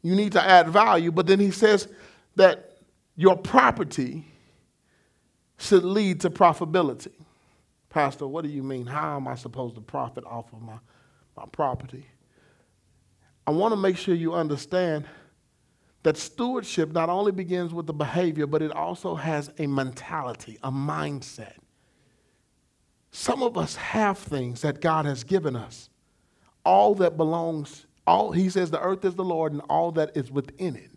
you 0.01 0.15
need 0.15 0.33
to 0.33 0.41
add 0.41 0.69
value. 0.69 1.11
But 1.11 1.27
then 1.27 1.39
he 1.39 1.51
says 1.51 1.87
that 2.35 2.77
your 3.15 3.37
property 3.37 4.25
should 5.57 5.83
lead 5.83 6.21
to 6.21 6.29
profitability. 6.29 7.11
Pastor, 7.89 8.27
what 8.27 8.43
do 8.43 8.49
you 8.49 8.63
mean? 8.63 8.85
How 8.85 9.15
am 9.15 9.27
I 9.27 9.35
supposed 9.35 9.75
to 9.75 9.81
profit 9.81 10.23
off 10.25 10.51
of 10.53 10.61
my, 10.61 10.77
my 11.35 11.45
property? 11.51 12.05
I 13.45 13.51
want 13.51 13.73
to 13.73 13.77
make 13.77 13.97
sure 13.97 14.13
you 14.15 14.33
understand 14.33 15.05
that 16.03 16.17
stewardship 16.17 16.91
not 16.91 17.09
only 17.09 17.31
begins 17.31 17.73
with 17.73 17.85
the 17.85 17.93
behavior, 17.93 18.47
but 18.47 18.61
it 18.61 18.71
also 18.71 19.15
has 19.15 19.51
a 19.57 19.67
mentality, 19.67 20.57
a 20.63 20.71
mindset. 20.71 21.55
Some 23.11 23.43
of 23.43 23.57
us 23.57 23.75
have 23.75 24.17
things 24.17 24.61
that 24.61 24.81
God 24.81 25.05
has 25.05 25.23
given 25.23 25.55
us. 25.55 25.89
All 26.63 26.95
that 26.95 27.17
belongs, 27.17 27.85
all 28.05 28.31
he 28.31 28.49
says 28.49 28.71
the 28.71 28.81
earth 28.81 29.03
is 29.03 29.15
the 29.15 29.23
Lord 29.23 29.51
and 29.51 29.61
all 29.69 29.91
that 29.93 30.15
is 30.15 30.31
within 30.31 30.75
it. 30.75 30.91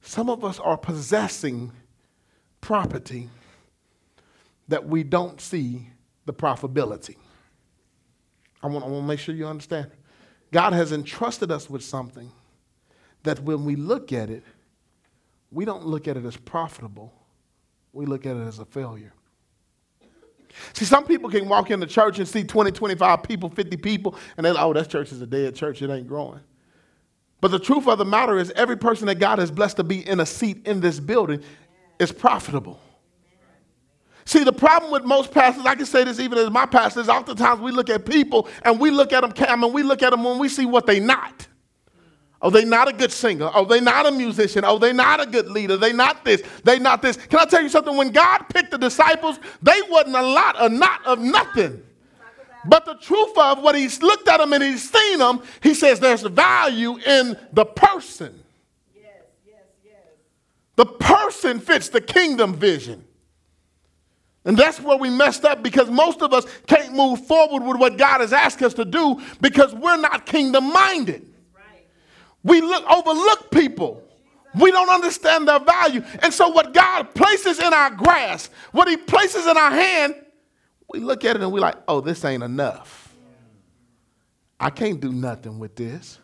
Some 0.00 0.30
of 0.30 0.44
us 0.44 0.58
are 0.60 0.78
possessing 0.78 1.72
property 2.60 3.28
that 4.68 4.86
we 4.86 5.02
don't 5.02 5.40
see 5.40 5.90
the 6.24 6.32
profitability. 6.32 7.16
I 8.62 8.68
want, 8.68 8.84
I 8.84 8.88
want 8.88 9.04
to 9.04 9.08
make 9.08 9.18
sure 9.18 9.34
you 9.34 9.46
understand. 9.46 9.90
God 10.52 10.72
has 10.72 10.92
entrusted 10.92 11.50
us 11.50 11.68
with 11.68 11.82
something 11.82 12.30
that 13.22 13.40
when 13.40 13.64
we 13.64 13.76
look 13.76 14.12
at 14.12 14.30
it, 14.30 14.44
we 15.50 15.64
don't 15.64 15.86
look 15.86 16.08
at 16.08 16.16
it 16.16 16.24
as 16.24 16.36
profitable, 16.36 17.12
we 17.92 18.06
look 18.06 18.26
at 18.26 18.36
it 18.36 18.42
as 18.42 18.58
a 18.58 18.64
failure. 18.64 19.12
See, 20.72 20.84
some 20.84 21.04
people 21.04 21.30
can 21.30 21.48
walk 21.48 21.70
into 21.70 21.86
church 21.86 22.18
and 22.18 22.26
see 22.26 22.42
20, 22.44 22.72
25 22.72 23.22
people, 23.22 23.48
50 23.48 23.76
people, 23.76 24.14
and 24.36 24.44
they're 24.44 24.54
like, 24.54 24.64
oh, 24.64 24.72
that 24.72 24.88
church 24.88 25.12
is 25.12 25.20
a 25.20 25.26
dead 25.26 25.54
church, 25.54 25.82
it 25.82 25.90
ain't 25.90 26.08
growing. 26.08 26.40
But 27.40 27.50
the 27.50 27.58
truth 27.58 27.86
of 27.86 27.98
the 27.98 28.04
matter 28.04 28.38
is, 28.38 28.50
every 28.52 28.76
person 28.76 29.06
that 29.06 29.16
God 29.16 29.38
has 29.38 29.50
blessed 29.50 29.76
to 29.76 29.84
be 29.84 30.06
in 30.06 30.20
a 30.20 30.26
seat 30.26 30.66
in 30.66 30.80
this 30.80 30.98
building 30.98 31.42
is 31.98 32.10
profitable. 32.10 32.80
See, 34.24 34.44
the 34.44 34.52
problem 34.52 34.92
with 34.92 35.04
most 35.04 35.32
pastors, 35.32 35.64
I 35.64 35.74
can 35.74 35.86
say 35.86 36.04
this 36.04 36.20
even 36.20 36.36
as 36.36 36.50
my 36.50 36.66
pastors, 36.66 37.08
oftentimes 37.08 37.60
we 37.60 37.72
look 37.72 37.88
at 37.88 38.04
people 38.04 38.48
and 38.62 38.78
we 38.78 38.90
look 38.90 39.12
at 39.12 39.22
them, 39.22 39.32
I 39.48 39.56
mean, 39.56 39.72
we 39.72 39.82
look 39.82 40.02
at 40.02 40.10
them 40.10 40.24
when 40.24 40.38
we 40.38 40.48
see 40.48 40.66
what 40.66 40.84
they 40.84 41.00
not. 41.00 41.46
Oh, 42.40 42.50
they 42.50 42.64
not 42.64 42.88
a 42.88 42.92
good 42.92 43.10
singer. 43.10 43.50
Oh, 43.52 43.64
they 43.64 43.80
not 43.80 44.06
a 44.06 44.12
musician. 44.12 44.64
Oh, 44.64 44.78
they 44.78 44.92
not 44.92 45.20
a 45.20 45.26
good 45.26 45.48
leader. 45.48 45.76
They 45.76 45.92
not 45.92 46.24
this. 46.24 46.42
They 46.62 46.78
not 46.78 47.02
this. 47.02 47.16
Can 47.16 47.40
I 47.40 47.44
tell 47.46 47.62
you 47.62 47.68
something? 47.68 47.96
When 47.96 48.10
God 48.10 48.44
picked 48.48 48.70
the 48.70 48.78
disciples, 48.78 49.40
they 49.60 49.80
wasn't 49.88 50.14
a 50.14 50.22
lot, 50.22 50.54
a 50.58 50.68
not 50.68 51.04
of 51.04 51.18
nothing. 51.18 51.82
But 52.64 52.84
the 52.84 52.94
truth 52.94 53.36
of 53.36 53.62
what 53.62 53.74
he's 53.74 54.02
looked 54.02 54.28
at 54.28 54.38
them 54.38 54.52
and 54.52 54.62
he's 54.62 54.88
seen 54.88 55.18
them, 55.18 55.42
he 55.62 55.74
says 55.74 55.98
there's 55.98 56.22
value 56.22 56.98
in 56.98 57.36
the 57.52 57.64
person. 57.64 58.42
Yes, 58.94 59.04
yes, 59.46 59.62
yes. 59.84 59.94
The 60.76 60.86
person 60.86 61.58
fits 61.60 61.88
the 61.88 62.00
kingdom 62.00 62.54
vision. 62.54 63.04
And 64.44 64.56
that's 64.56 64.80
where 64.80 64.96
we 64.96 65.10
messed 65.10 65.44
up 65.44 65.62
because 65.62 65.90
most 65.90 66.22
of 66.22 66.32
us 66.32 66.46
can't 66.66 66.94
move 66.94 67.26
forward 67.26 67.62
with 67.64 67.78
what 67.78 67.98
God 67.98 68.20
has 68.20 68.32
asked 68.32 68.62
us 68.62 68.74
to 68.74 68.84
do 68.84 69.20
because 69.40 69.74
we're 69.74 69.96
not 69.96 70.24
kingdom 70.24 70.72
minded. 70.72 71.27
We 72.42 72.60
look, 72.60 72.84
overlook 72.90 73.50
people. 73.50 74.02
We 74.58 74.70
don't 74.70 74.88
understand 74.88 75.46
their 75.46 75.60
value. 75.60 76.02
And 76.20 76.32
so, 76.32 76.48
what 76.48 76.72
God 76.72 77.14
places 77.14 77.60
in 77.60 77.72
our 77.72 77.90
grasp, 77.90 78.52
what 78.72 78.88
He 78.88 78.96
places 78.96 79.46
in 79.46 79.56
our 79.56 79.70
hand, 79.70 80.14
we 80.88 81.00
look 81.00 81.24
at 81.24 81.36
it 81.36 81.42
and 81.42 81.52
we're 81.52 81.60
like, 81.60 81.76
oh, 81.86 82.00
this 82.00 82.24
ain't 82.24 82.42
enough. 82.42 83.14
I 84.58 84.70
can't 84.70 85.00
do 85.00 85.12
nothing 85.12 85.58
with 85.58 85.76
this. 85.76 86.18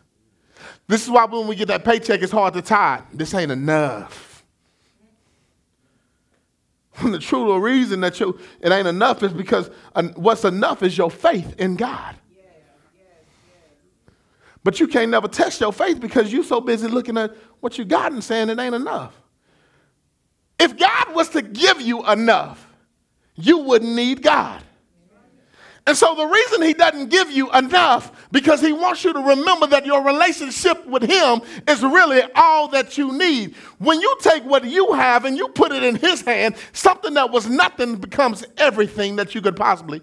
This 0.87 1.03
is 1.03 1.09
why 1.09 1.25
when 1.25 1.47
we 1.47 1.55
get 1.55 1.67
that 1.67 1.85
paycheck, 1.85 2.21
it's 2.21 2.31
hard 2.31 2.53
to 2.55 2.61
tie. 2.61 3.03
This 3.13 3.33
ain't 3.33 3.51
enough. 3.51 4.43
And 6.97 7.13
the 7.13 7.19
true 7.19 7.57
reason 7.59 8.01
that 8.01 8.19
you, 8.19 8.39
it 8.61 8.71
ain't 8.71 8.87
enough 8.87 9.21
is 9.23 9.33
because 9.33 9.69
what's 10.15 10.45
enough 10.45 10.81
is 10.81 10.97
your 10.97 11.11
faith 11.11 11.55
in 11.59 11.75
God. 11.75 12.15
But 14.65 14.79
you 14.79 14.87
can't 14.87 15.11
never 15.11 15.27
test 15.27 15.61
your 15.61 15.71
faith 15.71 16.01
because 16.01 16.33
you're 16.33 16.43
so 16.43 16.59
busy 16.59 16.87
looking 16.87 17.19
at 17.19 17.35
what 17.59 17.77
you 17.77 17.85
got 17.85 18.11
and 18.11 18.23
saying 18.23 18.49
it 18.49 18.57
ain't 18.57 18.73
enough. 18.73 19.13
If 20.59 20.75
God 20.75 21.13
was 21.13 21.29
to 21.29 21.43
give 21.43 21.81
you 21.81 22.03
enough, 22.07 22.67
you 23.35 23.59
wouldn't 23.59 23.91
need 23.91 24.23
God. 24.23 24.63
And 25.85 25.95
so 25.95 26.15
the 26.15 26.25
reason 26.25 26.63
he 26.63 26.73
doesn't 26.73 27.11
give 27.11 27.29
you 27.29 27.51
enough 27.51 28.27
because 28.31 28.59
he 28.59 28.73
wants 28.73 29.03
you 29.03 29.13
to 29.13 29.19
remember 29.19 29.67
that 29.67 29.85
your 29.85 30.03
relationship 30.03 30.83
with 30.87 31.03
him 31.03 31.41
is 31.67 31.83
really 31.83 32.23
all 32.33 32.67
that 32.69 32.97
you 32.97 33.15
need. 33.15 33.53
When 33.77 34.01
you 34.01 34.17
take 34.21 34.43
what 34.45 34.65
you 34.65 34.93
have 34.93 35.25
and 35.25 35.37
you 35.37 35.47
put 35.49 35.73
it 35.73 35.83
in 35.83 35.93
his 35.93 36.21
hand, 36.21 36.55
something 36.73 37.13
that 37.13 37.29
was 37.29 37.47
nothing 37.47 37.97
becomes 37.97 38.43
everything 38.57 39.17
that 39.17 39.35
you 39.35 39.41
could 39.43 39.55
possibly 39.55 40.01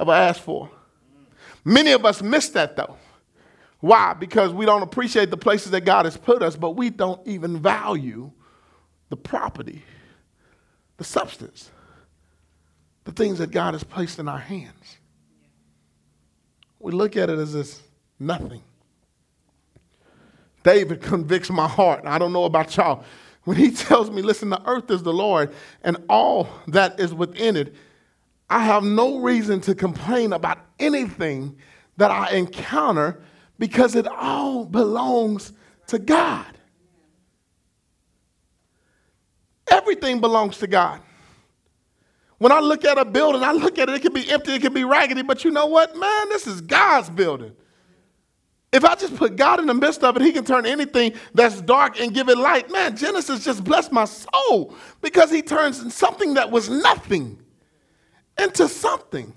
ever 0.00 0.10
ask 0.10 0.42
for. 0.42 0.68
Many 1.64 1.92
of 1.92 2.04
us 2.04 2.20
miss 2.20 2.48
that 2.48 2.74
though. 2.74 2.96
Why? 3.80 4.12
Because 4.12 4.52
we 4.52 4.66
don't 4.66 4.82
appreciate 4.82 5.30
the 5.30 5.36
places 5.36 5.72
that 5.72 5.82
God 5.82 6.04
has 6.04 6.16
put 6.16 6.42
us, 6.42 6.54
but 6.56 6.72
we 6.72 6.90
don't 6.90 7.26
even 7.26 7.58
value 7.58 8.30
the 9.08 9.16
property, 9.16 9.82
the 10.98 11.04
substance, 11.04 11.70
the 13.04 13.12
things 13.12 13.38
that 13.38 13.50
God 13.50 13.74
has 13.74 13.82
placed 13.82 14.18
in 14.18 14.28
our 14.28 14.38
hands. 14.38 14.98
We 16.78 16.92
look 16.92 17.16
at 17.16 17.30
it 17.30 17.38
as 17.38 17.52
this 17.52 17.80
nothing. 18.18 18.62
David 20.62 21.00
convicts 21.00 21.50
my 21.50 21.66
heart. 21.66 22.04
I 22.04 22.18
don't 22.18 22.32
know 22.32 22.44
about 22.44 22.76
y'all. 22.76 23.04
When 23.44 23.56
he 23.56 23.70
tells 23.74 24.10
me, 24.10 24.20
listen, 24.20 24.50
the 24.50 24.62
earth 24.66 24.90
is 24.90 25.02
the 25.02 25.12
Lord 25.12 25.54
and 25.82 25.96
all 26.08 26.48
that 26.68 27.00
is 27.00 27.14
within 27.14 27.56
it, 27.56 27.74
I 28.48 28.64
have 28.64 28.82
no 28.82 29.20
reason 29.20 29.60
to 29.62 29.74
complain 29.74 30.32
about 30.32 30.58
anything 30.78 31.56
that 31.96 32.10
I 32.10 32.32
encounter 32.32 33.22
because 33.60 33.94
it 33.94 34.08
all 34.08 34.64
belongs 34.64 35.52
to 35.86 35.98
God. 36.00 36.46
Everything 39.70 40.20
belongs 40.20 40.58
to 40.58 40.66
God. 40.66 41.00
When 42.38 42.52
I 42.52 42.60
look 42.60 42.86
at 42.86 42.96
a 42.96 43.04
building, 43.04 43.44
I 43.44 43.52
look 43.52 43.78
at 43.78 43.90
it, 43.90 43.96
it 43.96 44.02
can 44.02 44.14
be 44.14 44.28
empty, 44.30 44.54
it 44.54 44.62
can 44.62 44.72
be 44.72 44.82
raggedy, 44.82 45.22
but 45.22 45.44
you 45.44 45.50
know 45.50 45.66
what, 45.66 45.94
man? 45.94 46.30
This 46.30 46.46
is 46.46 46.62
God's 46.62 47.10
building. 47.10 47.54
If 48.72 48.82
I 48.82 48.94
just 48.94 49.14
put 49.16 49.36
God 49.36 49.60
in 49.60 49.66
the 49.66 49.74
midst 49.74 50.02
of 50.04 50.16
it, 50.16 50.22
He 50.22 50.32
can 50.32 50.44
turn 50.44 50.64
anything 50.64 51.12
that's 51.34 51.60
dark 51.60 52.00
and 52.00 52.14
give 52.14 52.30
it 52.30 52.38
light. 52.38 52.70
Man, 52.70 52.96
Genesis 52.96 53.44
just 53.44 53.62
blessed 53.62 53.92
my 53.92 54.06
soul 54.06 54.74
because 55.02 55.30
He 55.30 55.42
turns 55.42 55.94
something 55.94 56.34
that 56.34 56.50
was 56.50 56.70
nothing 56.70 57.38
into 58.38 58.68
something. 58.68 59.34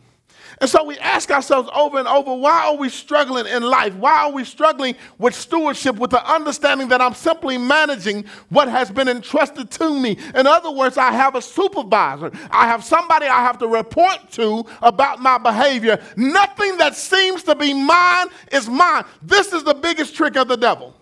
And 0.64 0.70
so 0.70 0.82
we 0.82 0.98
ask 1.00 1.30
ourselves 1.30 1.70
over 1.76 2.00
and 2.00 2.08
over 2.08 2.34
why 2.34 2.68
are 2.68 2.78
we 2.78 2.88
struggling 2.88 3.48
in 3.48 3.64
life? 3.64 3.94
Why 3.96 4.24
are 4.24 4.32
we 4.32 4.46
struggling 4.46 4.96
with 5.18 5.36
stewardship, 5.36 5.98
with 5.98 6.12
the 6.12 6.26
understanding 6.26 6.88
that 6.88 7.02
I'm 7.02 7.16
simply 7.16 7.58
managing 7.58 8.24
what 8.48 8.70
has 8.70 8.90
been 8.90 9.10
entrusted 9.10 9.70
to 9.72 10.00
me? 10.00 10.18
In 10.34 10.48
other 10.48 10.72
words, 10.72 10.98
I 10.98 11.12
have 11.12 11.36
a 11.36 11.42
supervisor, 11.42 12.32
I 12.50 12.66
have 12.68 12.82
somebody 12.82 13.26
I 13.26 13.42
have 13.42 13.58
to 13.58 13.68
report 13.68 14.32
to 14.32 14.66
about 14.82 15.20
my 15.20 15.38
behavior. 15.38 16.02
Nothing 16.16 16.78
that 16.78 16.96
seems 16.96 17.44
to 17.44 17.56
be 17.56 17.74
mine 17.74 18.28
is 18.50 18.70
mine. 18.70 19.04
This 19.22 19.52
is 19.52 19.66
the 19.66 19.74
biggest 19.74 20.16
trick 20.16 20.38
of 20.38 20.48
the 20.48 20.56
devil. 20.56 20.96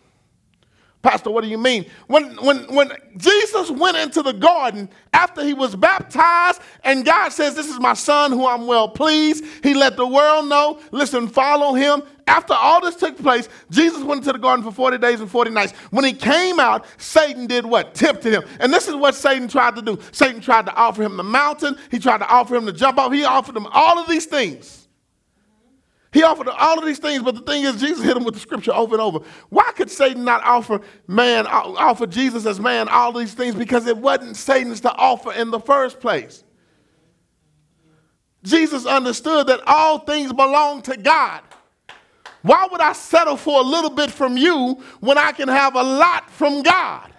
Pastor, 1.02 1.32
what 1.32 1.44
do 1.44 1.50
you 1.50 1.58
mean? 1.58 1.86
When, 2.08 2.36
when, 2.44 2.58
when 2.74 2.92
Jesus 3.18 3.72
went 3.72 3.98
into 3.98 4.22
the 4.22 4.34
garden 4.34 4.88
after 5.14 5.44
he 5.44 5.54
was 5.54 5.76
baptized, 5.76 6.62
and 6.84 7.04
God 7.04 7.30
says, 7.30 7.56
This 7.56 7.68
is 7.68 7.80
my 7.80 7.94
son 7.94 8.32
who 8.32 8.46
I'm 8.46 8.68
well 8.68 8.88
pleased, 8.88 9.44
he 9.64 9.74
let 9.74 9.98
the 9.98 10.06
world 10.06 10.48
know, 10.48 10.80
listen, 10.92 11.28
follow 11.28 11.74
him. 11.74 12.04
After 12.28 12.54
all 12.54 12.82
this 12.82 12.96
took 12.96 13.18
place, 13.18 13.50
Jesus 13.72 14.04
went 14.04 14.20
into 14.20 14.32
the 14.32 14.40
garden 14.40 14.64
for 14.64 14.72
40 14.72 15.00
days 15.00 15.20
and 15.20 15.30
40 15.30 15.50
nights. 15.52 15.74
When 15.90 16.06
he 16.06 16.14
came 16.14 16.60
out, 16.60 16.86
Satan 16.98 17.48
did 17.48 17.66
what? 17.66 17.96
Tempted 17.96 18.32
him. 18.32 18.44
And 18.60 18.72
this 18.72 18.88
is 18.88 18.96
what 18.96 19.16
Satan 19.16 19.48
tried 19.48 19.76
to 19.78 19.82
do. 19.82 20.00
Satan 20.12 20.40
tried 20.40 20.68
to 20.68 20.76
offer 20.76 21.02
him 21.02 21.18
the 21.18 21.24
mountain, 21.24 21.76
he 21.90 21.98
tried 21.98 22.20
to 22.20 22.28
offer 22.28 22.56
him 22.56 22.68
to 22.68 22.74
jump 22.74 23.00
off, 23.00 23.12
he 23.12 23.24
offered 23.24 23.58
him 23.58 23.68
all 23.72 23.98
of 23.98 24.08
these 24.08 24.28
things. 24.28 24.81
He 26.14 26.24
offered 26.24 26.50
all 26.50 26.78
of 26.78 26.86
these 26.86 27.00
things, 27.00 27.24
but 27.24 27.36
the 27.36 27.42
thing 27.42 27.64
is, 27.64 27.80
Jesus 27.80 28.04
hit 28.04 28.18
him 28.18 28.26
with 28.26 28.34
the 28.34 28.40
scripture 28.40 28.74
over 28.74 28.96
and 28.96 29.02
over. 29.02 29.20
Why 29.50 29.72
could 29.76 29.90
Satan 29.90 30.26
not 30.26 30.44
offer 30.44 30.82
man, 31.08 31.48
offer 31.48 32.06
Jesus 32.06 32.46
as 32.46 32.60
man 32.60 32.90
all 32.90 33.14
these 33.14 33.34
things? 33.34 33.56
Because 33.56 33.88
it 33.88 33.96
wasn't 33.96 34.36
Satan's 34.36 34.82
to 34.82 34.94
offer 34.94 35.32
in 35.32 35.52
the 35.52 35.60
first 35.60 36.02
place. 36.02 36.44
Jesus 38.44 38.86
understood 38.86 39.48
that 39.48 39.62
all 39.66 40.00
things 40.00 40.34
belong 40.34 40.82
to 40.84 40.98
God. 40.98 41.42
Why 42.42 42.68
would 42.70 42.82
I 42.82 42.94
settle 42.94 43.38
for 43.38 43.60
a 43.60 43.64
little 43.64 43.92
bit 43.92 44.12
from 44.12 44.36
you 44.36 44.84
when 45.00 45.18
I 45.18 45.32
can 45.32 45.48
have 45.48 45.76
a 45.76 45.84
lot 45.84 46.30
from 46.30 46.64
God? 46.64 47.11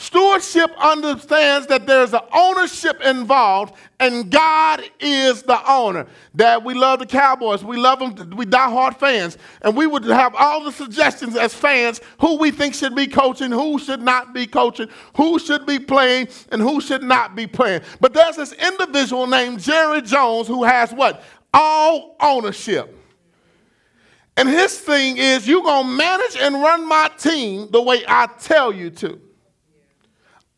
Stewardship 0.00 0.70
understands 0.78 1.66
that 1.66 1.86
there's 1.86 2.14
an 2.14 2.22
ownership 2.32 3.02
involved, 3.02 3.74
and 4.00 4.30
God 4.30 4.82
is 4.98 5.42
the 5.42 5.60
owner. 5.70 6.06
That 6.36 6.64
we 6.64 6.72
love 6.72 7.00
the 7.00 7.06
Cowboys, 7.06 7.62
we 7.62 7.76
love 7.76 7.98
them, 7.98 8.30
we 8.30 8.46
die 8.46 8.70
hard 8.70 8.96
fans, 8.96 9.36
and 9.60 9.76
we 9.76 9.86
would 9.86 10.04
have 10.04 10.34
all 10.34 10.64
the 10.64 10.72
suggestions 10.72 11.36
as 11.36 11.52
fans 11.52 12.00
who 12.18 12.38
we 12.38 12.50
think 12.50 12.74
should 12.74 12.94
be 12.94 13.06
coaching, 13.06 13.52
who 13.52 13.78
should 13.78 14.00
not 14.00 14.32
be 14.32 14.46
coaching, 14.46 14.88
who 15.16 15.38
should 15.38 15.66
be 15.66 15.78
playing, 15.78 16.28
and 16.50 16.62
who 16.62 16.80
should 16.80 17.02
not 17.02 17.36
be 17.36 17.46
playing. 17.46 17.82
But 18.00 18.14
there's 18.14 18.36
this 18.36 18.54
individual 18.54 19.26
named 19.26 19.60
Jerry 19.60 20.00
Jones 20.00 20.48
who 20.48 20.64
has 20.64 20.94
what? 20.94 21.22
All 21.52 22.16
ownership. 22.20 22.96
And 24.38 24.48
his 24.48 24.78
thing 24.78 25.18
is, 25.18 25.46
you're 25.46 25.62
going 25.62 25.88
to 25.88 25.92
manage 25.92 26.36
and 26.38 26.54
run 26.54 26.88
my 26.88 27.10
team 27.18 27.68
the 27.70 27.82
way 27.82 28.02
I 28.08 28.28
tell 28.38 28.72
you 28.72 28.88
to. 28.92 29.20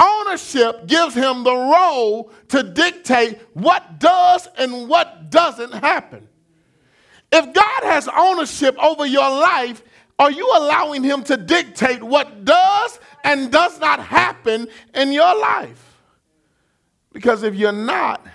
Ownership 0.03 0.87
gives 0.87 1.15
him 1.15 1.45
the 1.45 1.55
role 1.55 2.33
to 2.49 2.63
dictate 2.65 3.39
what 3.53 4.01
does 4.01 4.49
and 4.59 4.89
what 4.89 5.31
doesn't 5.31 5.73
happen. 5.73 6.29
If 7.31 7.53
God 7.53 7.85
has 7.85 8.09
ownership 8.09 8.77
over 8.83 9.07
your 9.07 9.31
life, 9.31 9.83
are 10.19 10.31
you 10.31 10.51
allowing 10.57 11.05
him 11.05 11.23
to 11.25 11.37
dictate 11.37 12.03
what 12.03 12.45
does 12.45 12.99
and 13.23 13.53
does 13.53 13.79
not 13.79 14.01
happen 14.01 14.67
in 14.95 15.13
your 15.13 15.39
life? 15.41 16.01
Because 17.13 17.45
if 17.45 17.55
you're 17.55 17.71
not, 17.71 18.27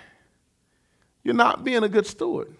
you're 1.24 1.34
not 1.34 1.66
being 1.66 1.84
a 1.84 1.90
good 1.90 2.08
steward. 2.08 2.54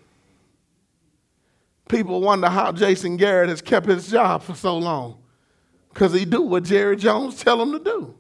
People 1.88 2.20
wonder 2.20 2.50
how 2.50 2.74
Jason 2.74 3.16
Garrett 3.16 3.50
has 3.50 3.62
kept 3.62 3.88
his 3.88 4.10
job 4.12 4.44
for 4.44 4.54
so 4.54 4.78
long. 4.78 5.18
Because 5.94 6.14
he 6.14 6.26
do 6.26 6.42
what 6.42 6.64
Jerry 6.64 6.98
Jones 6.98 7.42
tell 7.42 7.62
him 7.62 7.72
to 7.72 7.80
do. 7.80 8.14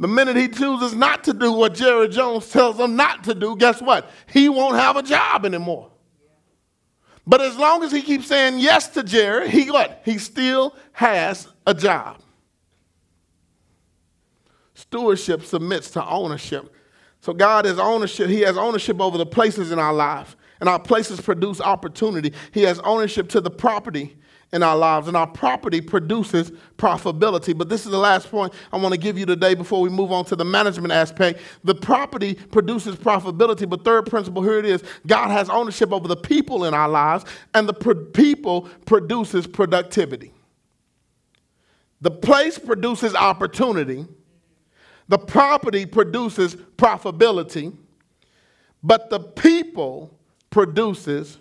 The 0.00 0.08
minute 0.08 0.36
he 0.36 0.48
chooses 0.48 0.94
not 0.94 1.24
to 1.24 1.34
do 1.34 1.52
what 1.52 1.74
Jerry 1.74 2.08
Jones 2.08 2.48
tells 2.48 2.80
him 2.80 2.96
not 2.96 3.22
to 3.24 3.34
do, 3.34 3.54
guess 3.54 3.82
what? 3.82 4.10
He 4.32 4.48
won't 4.48 4.76
have 4.76 4.96
a 4.96 5.02
job 5.02 5.44
anymore. 5.44 5.90
But 7.26 7.42
as 7.42 7.56
long 7.58 7.84
as 7.84 7.92
he 7.92 8.00
keeps 8.00 8.26
saying 8.26 8.60
yes 8.60 8.88
to 8.88 9.02
Jerry, 9.02 9.50
he 9.50 9.70
what? 9.70 10.00
He 10.06 10.16
still 10.16 10.74
has 10.92 11.48
a 11.66 11.74
job. 11.74 12.22
Stewardship 14.72 15.44
submits 15.44 15.90
to 15.90 16.04
ownership. 16.04 16.74
So 17.20 17.34
God 17.34 17.66
has 17.66 17.78
ownership. 17.78 18.30
He 18.30 18.40
has 18.40 18.56
ownership 18.56 19.02
over 19.02 19.18
the 19.18 19.26
places 19.26 19.70
in 19.70 19.78
our 19.78 19.92
life. 19.92 20.34
And 20.60 20.68
our 20.68 20.78
places 20.78 21.20
produce 21.20 21.60
opportunity. 21.60 22.32
He 22.52 22.62
has 22.62 22.78
ownership 22.80 23.28
to 23.30 23.42
the 23.42 23.50
property 23.50 24.16
in 24.52 24.62
our 24.62 24.76
lives, 24.76 25.06
and 25.06 25.16
our 25.16 25.26
property 25.26 25.80
produces 25.80 26.50
profitability. 26.76 27.56
But 27.56 27.68
this 27.68 27.84
is 27.84 27.92
the 27.92 27.98
last 27.98 28.30
point 28.30 28.52
I 28.72 28.78
want 28.78 28.92
to 28.92 28.98
give 29.00 29.16
you 29.16 29.24
today 29.26 29.54
before 29.54 29.80
we 29.80 29.88
move 29.88 30.10
on 30.10 30.24
to 30.26 30.36
the 30.36 30.44
management 30.44 30.92
aspect. 30.92 31.40
The 31.62 31.74
property 31.74 32.34
produces 32.34 32.96
profitability, 32.96 33.68
but 33.68 33.84
third 33.84 34.06
principle 34.06 34.42
here 34.42 34.58
it 34.58 34.64
is 34.64 34.82
God 35.06 35.30
has 35.30 35.48
ownership 35.48 35.92
over 35.92 36.08
the 36.08 36.16
people 36.16 36.64
in 36.64 36.74
our 36.74 36.88
lives, 36.88 37.24
and 37.54 37.68
the 37.68 37.74
pro- 37.74 37.94
people 37.94 38.68
produces 38.86 39.46
productivity. 39.46 40.32
The 42.00 42.10
place 42.10 42.58
produces 42.58 43.14
opportunity, 43.14 44.06
the 45.08 45.18
property 45.18 45.86
produces 45.86 46.56
profitability, 46.76 47.76
but 48.82 49.10
the 49.10 49.20
people 49.20 50.18
produces 50.50 51.38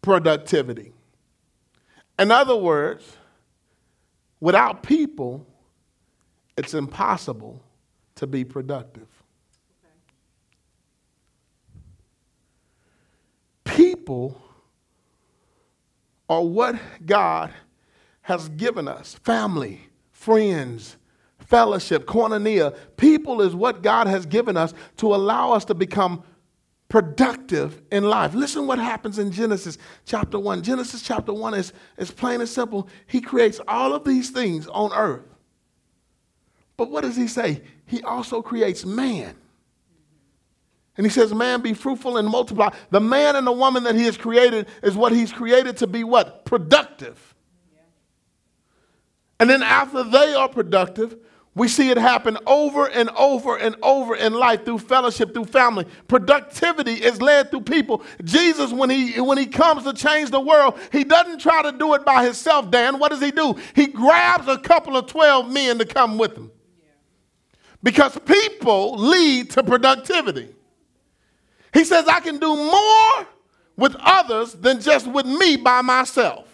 productivity. 0.00 0.91
In 2.18 2.30
other 2.30 2.56
words, 2.56 3.16
without 4.40 4.82
people, 4.82 5.46
it's 6.56 6.74
impossible 6.74 7.62
to 8.16 8.26
be 8.26 8.44
productive. 8.44 9.08
People 13.64 14.40
are 16.28 16.42
what 16.42 16.76
God 17.04 17.50
has 18.22 18.48
given 18.50 18.86
us 18.86 19.14
family, 19.14 19.80
friends, 20.12 20.96
fellowship, 21.38 22.06
koinonia. 22.06 22.76
People 22.96 23.42
is 23.42 23.54
what 23.54 23.82
God 23.82 24.06
has 24.06 24.26
given 24.26 24.56
us 24.56 24.72
to 24.98 25.14
allow 25.14 25.52
us 25.52 25.64
to 25.66 25.74
become 25.74 26.22
productive 26.92 27.80
in 27.90 28.04
life. 28.04 28.34
Listen 28.34 28.66
what 28.66 28.78
happens 28.78 29.18
in 29.18 29.32
Genesis 29.32 29.78
chapter 30.04 30.38
1. 30.38 30.62
Genesis 30.62 31.00
chapter 31.00 31.32
1 31.32 31.54
is, 31.54 31.72
is 31.96 32.10
plain 32.10 32.40
and 32.40 32.48
simple. 32.48 32.86
He 33.06 33.22
creates 33.22 33.62
all 33.66 33.94
of 33.94 34.04
these 34.04 34.28
things 34.28 34.66
on 34.66 34.92
earth. 34.92 35.24
But 36.76 36.90
what 36.90 37.00
does 37.00 37.16
he 37.16 37.28
say? 37.28 37.62
He 37.86 38.02
also 38.02 38.42
creates 38.42 38.84
man. 38.84 39.34
And 40.98 41.06
he 41.06 41.10
says, 41.10 41.32
Man, 41.32 41.62
be 41.62 41.72
fruitful 41.72 42.18
and 42.18 42.28
multiply. 42.28 42.68
The 42.90 43.00
man 43.00 43.36
and 43.36 43.46
the 43.46 43.52
woman 43.52 43.84
that 43.84 43.94
he 43.94 44.04
has 44.04 44.18
created 44.18 44.68
is 44.82 44.94
what 44.94 45.12
he's 45.12 45.32
created 45.32 45.78
to 45.78 45.86
be 45.86 46.04
what? 46.04 46.44
Productive. 46.44 47.34
And 49.40 49.48
then 49.48 49.62
after 49.62 50.04
they 50.04 50.34
are 50.34 50.46
productive, 50.46 51.16
we 51.54 51.68
see 51.68 51.90
it 51.90 51.98
happen 51.98 52.38
over 52.46 52.88
and 52.88 53.10
over 53.10 53.56
and 53.56 53.76
over 53.82 54.16
in 54.16 54.32
life 54.32 54.64
through 54.64 54.78
fellowship, 54.78 55.34
through 55.34 55.44
family. 55.44 55.86
Productivity 56.08 56.94
is 56.94 57.20
led 57.20 57.50
through 57.50 57.62
people. 57.62 58.02
Jesus, 58.24 58.72
when 58.72 58.88
he, 58.88 59.20
when 59.20 59.36
he 59.36 59.46
comes 59.46 59.84
to 59.84 59.92
change 59.92 60.30
the 60.30 60.40
world, 60.40 60.78
he 60.90 61.04
doesn't 61.04 61.40
try 61.40 61.62
to 61.62 61.72
do 61.72 61.92
it 61.92 62.06
by 62.06 62.24
himself, 62.24 62.70
Dan. 62.70 62.98
What 62.98 63.10
does 63.10 63.20
he 63.20 63.30
do? 63.30 63.54
He 63.74 63.86
grabs 63.88 64.48
a 64.48 64.56
couple 64.56 64.96
of 64.96 65.06
12 65.08 65.52
men 65.52 65.78
to 65.78 65.84
come 65.84 66.16
with 66.16 66.34
him. 66.34 66.50
Because 67.82 68.18
people 68.20 68.94
lead 68.96 69.50
to 69.50 69.62
productivity. 69.62 70.54
He 71.74 71.84
says, 71.84 72.06
I 72.08 72.20
can 72.20 72.38
do 72.38 72.54
more 72.54 73.26
with 73.76 73.94
others 73.98 74.54
than 74.54 74.80
just 74.80 75.06
with 75.06 75.26
me 75.26 75.56
by 75.56 75.82
myself. 75.82 76.48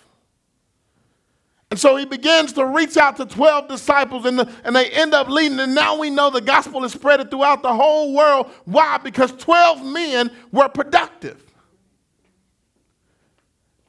And 1.70 1.78
so 1.78 1.96
he 1.96 2.06
begins 2.06 2.54
to 2.54 2.64
reach 2.64 2.96
out 2.96 3.16
to 3.18 3.26
12 3.26 3.68
disciples, 3.68 4.24
and, 4.24 4.38
the, 4.38 4.50
and 4.64 4.74
they 4.74 4.90
end 4.90 5.12
up 5.12 5.28
leading. 5.28 5.60
And 5.60 5.74
now 5.74 5.98
we 5.98 6.08
know 6.08 6.30
the 6.30 6.40
gospel 6.40 6.82
is 6.84 6.92
spread 6.92 7.30
throughout 7.30 7.62
the 7.62 7.74
whole 7.74 8.14
world. 8.14 8.50
Why? 8.64 8.96
Because 8.98 9.32
12 9.32 9.84
men 9.84 10.30
were 10.50 10.68
productive. 10.68 11.42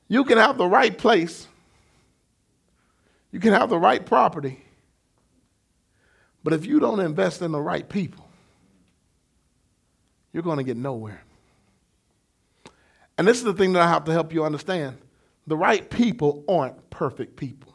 You 0.09 0.25
can 0.25 0.37
have 0.37 0.57
the 0.57 0.67
right 0.67 0.97
place, 0.97 1.47
you 3.31 3.39
can 3.39 3.53
have 3.53 3.69
the 3.69 3.77
right 3.77 4.03
property, 4.03 4.59
but 6.43 6.51
if 6.51 6.65
you 6.65 6.79
don't 6.79 6.99
invest 6.99 7.43
in 7.43 7.51
the 7.51 7.61
right 7.61 7.87
people, 7.87 8.27
you're 10.33 10.43
going 10.43 10.57
to 10.57 10.63
get 10.63 10.77
nowhere. 10.77 11.23
And 13.19 13.27
this 13.27 13.37
is 13.37 13.43
the 13.43 13.53
thing 13.53 13.73
that 13.73 13.83
I 13.83 13.87
have 13.87 14.05
to 14.05 14.11
help 14.11 14.33
you 14.33 14.43
understand 14.43 14.97
the 15.45 15.57
right 15.57 15.89
people 15.89 16.43
aren't 16.47 16.89
perfect 16.89 17.35
people. 17.35 17.68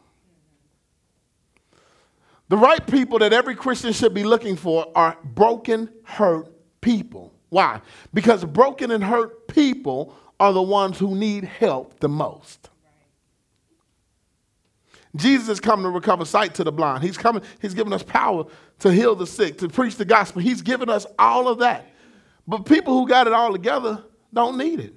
The 2.49 2.57
right 2.57 2.87
people 2.87 3.19
that 3.21 3.33
every 3.33 3.55
Christian 3.55 3.93
should 3.93 4.15
be 4.15 4.25
looking 4.25 4.57
for 4.57 4.87
are 4.95 5.17
broken, 5.25 5.89
hurt 6.05 6.53
people. 6.81 7.33
Why? 7.49 7.81
Because 8.13 8.45
broken 8.45 8.91
and 8.91 9.03
hurt 9.03 9.49
people 9.49 10.15
are 10.39 10.53
the 10.53 10.63
ones 10.63 10.99
who 10.99 11.15
need 11.15 11.45
help 11.45 12.01
the 12.01 12.09
most. 12.09 12.69
Jesus 15.17 15.49
is 15.49 15.61
coming 15.61 15.85
to 15.85 15.91
recover 15.91 16.25
sight 16.25 16.55
to 16.57 16.65
the 16.65 16.73
blind. 16.73 17.05
He's 17.05 17.17
coming, 17.17 17.43
he's 17.63 17.73
given 17.73 17.93
us 17.93 18.03
power 18.03 18.45
to 18.81 18.93
heal 18.93 19.15
the 19.15 19.27
sick, 19.27 19.59
to 19.59 19.69
preach 19.69 19.97
the 19.97 20.05
gospel. 20.05 20.43
He's 20.43 20.61
given 20.61 20.91
us 20.91 21.07
all 21.19 21.49
of 21.49 21.59
that. 21.59 21.87
But 22.47 22.67
people 22.67 22.99
who 22.99 23.09
got 23.09 23.27
it 23.27 23.33
all 23.33 23.53
together 23.53 24.03
don't 24.33 24.59
need 24.59 24.81
it. 24.81 24.95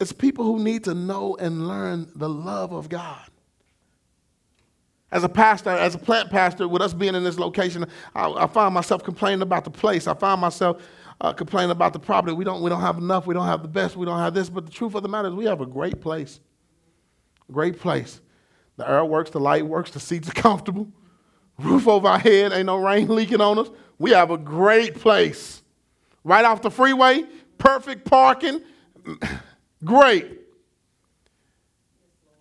It's 0.00 0.12
people 0.12 0.44
who 0.44 0.58
need 0.58 0.84
to 0.84 0.94
know 0.94 1.36
and 1.36 1.68
learn 1.68 2.10
the 2.16 2.28
love 2.28 2.72
of 2.72 2.88
God. 2.88 3.28
As 5.12 5.24
a 5.24 5.28
pastor, 5.28 5.70
as 5.70 5.94
a 5.94 5.98
plant 5.98 6.30
pastor, 6.30 6.66
with 6.66 6.80
us 6.80 6.94
being 6.94 7.14
in 7.14 7.22
this 7.22 7.38
location, 7.38 7.84
I, 8.14 8.30
I 8.30 8.46
find 8.46 8.72
myself 8.72 9.04
complaining 9.04 9.42
about 9.42 9.64
the 9.64 9.70
place. 9.70 10.06
I 10.06 10.14
find 10.14 10.40
myself 10.40 10.82
uh, 11.20 11.34
complaining 11.34 11.70
about 11.70 11.92
the 11.92 11.98
property. 11.98 12.34
We 12.34 12.44
don't, 12.44 12.62
we 12.62 12.70
don't 12.70 12.80
have 12.80 12.96
enough. 12.96 13.26
We 13.26 13.34
don't 13.34 13.46
have 13.46 13.62
the 13.62 13.68
best. 13.68 13.94
We 13.94 14.06
don't 14.06 14.18
have 14.18 14.32
this. 14.32 14.48
But 14.48 14.64
the 14.64 14.72
truth 14.72 14.94
of 14.94 15.02
the 15.02 15.10
matter 15.10 15.28
is, 15.28 15.34
we 15.34 15.44
have 15.44 15.60
a 15.60 15.66
great 15.66 16.00
place. 16.00 16.40
Great 17.52 17.78
place. 17.78 18.22
The 18.78 18.88
air 18.88 19.04
works, 19.04 19.30
the 19.30 19.38
light 19.38 19.66
works, 19.66 19.90
the 19.90 20.00
seats 20.00 20.30
are 20.30 20.32
comfortable, 20.34 20.88
roof 21.58 21.86
over 21.86 22.08
our 22.08 22.18
head, 22.18 22.52
ain't 22.52 22.66
no 22.66 22.78
rain 22.78 23.08
leaking 23.08 23.40
on 23.40 23.58
us. 23.58 23.68
We 23.98 24.12
have 24.12 24.30
a 24.30 24.38
great 24.38 24.94
place. 24.94 25.62
Right 26.24 26.44
off 26.44 26.62
the 26.62 26.70
freeway, 26.70 27.24
perfect 27.58 28.04
parking, 28.08 28.62
great. 29.84 30.41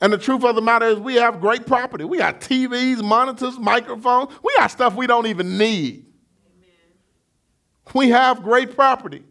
And 0.01 0.11
the 0.11 0.17
truth 0.17 0.43
of 0.43 0.55
the 0.55 0.61
matter 0.61 0.87
is, 0.87 0.99
we 0.99 1.15
have 1.15 1.39
great 1.39 1.67
property. 1.67 2.03
We 2.03 2.17
got 2.17 2.41
TVs, 2.41 3.03
monitors, 3.03 3.59
microphones. 3.59 4.31
We 4.43 4.51
got 4.57 4.71
stuff 4.71 4.95
we 4.95 5.05
don't 5.05 5.27
even 5.27 5.59
need. 5.59 6.07
Amen. 6.47 7.93
We 7.93 8.09
have 8.09 8.41
great 8.41 8.75
property. 8.75 9.23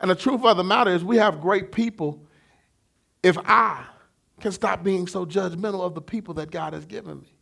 And 0.00 0.10
the 0.10 0.16
truth 0.16 0.44
of 0.44 0.56
the 0.56 0.64
matter 0.64 0.90
is, 0.90 1.04
we 1.04 1.18
have 1.18 1.40
great 1.40 1.70
people 1.70 2.26
if 3.22 3.38
I 3.38 3.84
can 4.40 4.50
stop 4.50 4.82
being 4.82 5.06
so 5.06 5.24
judgmental 5.24 5.82
of 5.82 5.94
the 5.94 6.00
people 6.00 6.34
that 6.34 6.50
God 6.50 6.72
has 6.72 6.84
given 6.84 7.20
me. 7.20 7.32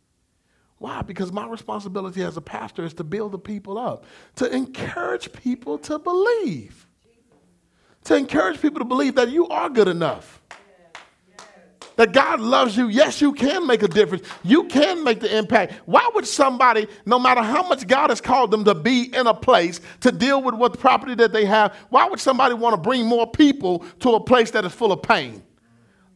Why? 0.77 1.01
Because 1.01 1.31
my 1.31 1.47
responsibility 1.47 2.21
as 2.21 2.37
a 2.37 2.41
pastor 2.41 2.85
is 2.85 2.93
to 2.95 3.03
build 3.03 3.31
the 3.31 3.39
people 3.39 3.77
up, 3.77 4.05
to 4.35 4.53
encourage 4.53 5.31
people 5.33 5.77
to 5.79 5.97
believe, 5.97 6.85
to 8.05 8.15
encourage 8.15 8.61
people 8.61 8.79
to 8.79 8.85
believe 8.85 9.15
that 9.15 9.29
you 9.29 9.47
are 9.47 9.69
good 9.69 9.87
enough. 9.87 10.41
That 11.99 12.13
God 12.13 12.39
loves 12.39 12.77
you. 12.77 12.87
Yes, 12.87 13.19
you 13.19 13.33
can 13.33 13.67
make 13.67 13.83
a 13.83 13.87
difference. 13.89 14.25
You 14.43 14.63
can 14.69 15.03
make 15.03 15.19
the 15.19 15.37
impact. 15.37 15.73
Why 15.85 16.09
would 16.15 16.25
somebody, 16.25 16.87
no 17.05 17.19
matter 17.19 17.41
how 17.41 17.67
much 17.67 17.85
God 17.87 18.09
has 18.09 18.21
called 18.21 18.51
them 18.51 18.63
to 18.63 18.73
be 18.73 19.13
in 19.13 19.27
a 19.27 19.33
place 19.33 19.81
to 19.99 20.09
deal 20.13 20.41
with 20.41 20.55
what 20.55 20.79
property 20.79 21.13
that 21.15 21.33
they 21.33 21.43
have, 21.43 21.75
why 21.89 22.07
would 22.07 22.21
somebody 22.21 22.53
want 22.53 22.73
to 22.73 22.77
bring 22.81 23.05
more 23.05 23.29
people 23.29 23.79
to 23.99 24.11
a 24.11 24.19
place 24.21 24.49
that 24.51 24.63
is 24.63 24.71
full 24.71 24.93
of 24.93 25.01
pain? 25.01 25.43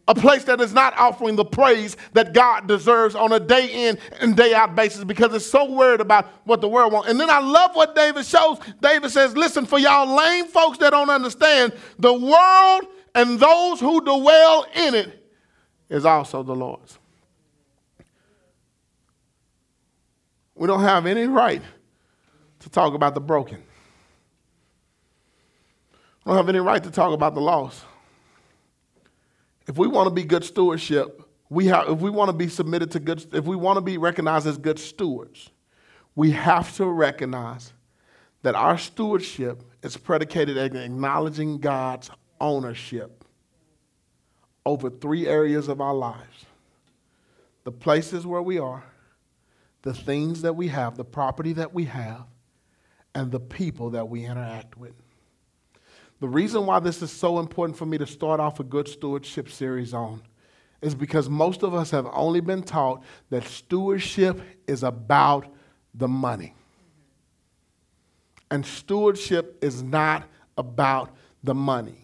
a 0.07 0.15
place 0.15 0.45
that 0.45 0.61
is 0.61 0.73
not 0.73 0.97
offering 0.97 1.35
the 1.35 1.45
praise 1.45 1.97
that 2.13 2.33
God 2.33 2.67
deserves 2.67 3.15
on 3.15 3.31
a 3.31 3.39
day 3.39 3.87
in 3.87 3.97
and 4.19 4.37
day 4.37 4.53
out 4.53 4.75
basis 4.75 5.03
because 5.03 5.33
it's 5.33 5.45
so 5.45 5.69
worried 5.69 6.01
about 6.01 6.27
what 6.43 6.59
the 6.61 6.67
world 6.67 6.91
wants. 6.91 7.09
And 7.09 7.19
then 7.19 7.29
I 7.29 7.39
love 7.39 7.71
what 7.73 7.95
David 7.95 8.25
shows. 8.25 8.57
David 8.81 9.11
says, 9.11 9.35
Listen, 9.37 9.65
for 9.65 9.79
y'all 9.79 10.13
lame 10.13 10.47
folks 10.47 10.77
that 10.79 10.91
don't 10.91 11.09
understand, 11.09 11.73
the 11.99 12.13
world 12.13 12.85
and 13.15 13.39
those 13.39 13.79
who 13.79 14.01
dwell 14.01 14.65
in 14.75 14.95
it 14.95 15.22
is 15.89 16.05
also 16.05 16.43
the 16.43 16.55
Lord's. 16.55 16.97
We 20.55 20.67
don't 20.67 20.81
have 20.81 21.05
any 21.05 21.25
right 21.25 21.61
to 22.59 22.69
talk 22.69 22.93
about 22.93 23.15
the 23.15 23.21
broken. 23.21 23.63
We 26.23 26.29
don't 26.29 26.37
have 26.37 26.49
any 26.49 26.59
right 26.59 26.83
to 26.83 26.91
talk 26.91 27.13
about 27.13 27.33
the 27.33 27.41
lost. 27.41 27.83
If 29.67 29.77
we 29.77 29.87
want 29.87 30.07
to 30.07 30.13
be 30.13 30.23
good 30.23 30.43
stewardship, 30.43 31.21
we 31.49 31.67
have, 31.67 31.89
if 31.89 31.99
we 31.99 32.09
want 32.09 32.29
to 32.29 32.33
be 32.33 32.47
submitted 32.47 32.91
to 32.91 32.99
good, 32.99 33.25
if 33.33 33.45
we 33.45 33.55
want 33.55 33.77
to 33.77 33.81
be 33.81 33.97
recognized 33.97 34.47
as 34.47 34.57
good 34.57 34.79
stewards, 34.79 35.49
we 36.15 36.31
have 36.31 36.75
to 36.77 36.85
recognize 36.85 37.73
that 38.43 38.55
our 38.55 38.77
stewardship 38.77 39.63
is 39.81 39.97
predicated 39.97 40.57
on 40.57 40.75
acknowledging 40.75 41.57
God's 41.57 42.09
ownership 42.39 43.22
over 44.65 44.89
three 44.89 45.27
areas 45.27 45.67
of 45.67 45.81
our 45.81 45.93
lives 45.93 46.45
the 47.63 47.71
places 47.71 48.27
where 48.27 48.41
we 48.41 48.59
are, 48.59 48.83
the 49.83 49.93
things 49.93 50.41
that 50.41 50.53
we 50.53 50.67
have, 50.67 50.97
the 50.97 51.05
property 51.05 51.53
that 51.53 51.73
we 51.73 51.85
have, 51.85 52.25
and 53.15 53.31
the 53.31 53.39
people 53.39 53.91
that 53.91 54.09
we 54.09 54.25
interact 54.25 54.77
with. 54.77 54.93
The 56.19 56.27
reason 56.27 56.65
why 56.65 56.79
this 56.79 57.01
is 57.01 57.11
so 57.11 57.39
important 57.39 57.77
for 57.77 57.85
me 57.85 57.97
to 57.97 58.07
start 58.07 58.39
off 58.39 58.59
a 58.59 58.63
good 58.63 58.87
stewardship 58.87 59.49
series 59.49 59.93
on 59.93 60.21
is 60.81 60.93
because 60.93 61.29
most 61.29 61.63
of 61.63 61.73
us 61.73 61.91
have 61.91 62.07
only 62.11 62.41
been 62.41 62.63
taught 62.63 63.03
that 63.29 63.45
stewardship 63.45 64.41
is 64.67 64.83
about 64.83 65.47
the 65.93 66.07
money. 66.07 66.53
And 68.51 68.65
stewardship 68.65 69.57
is 69.61 69.81
not 69.81 70.25
about 70.57 71.15
the 71.43 71.55
money. 71.55 72.02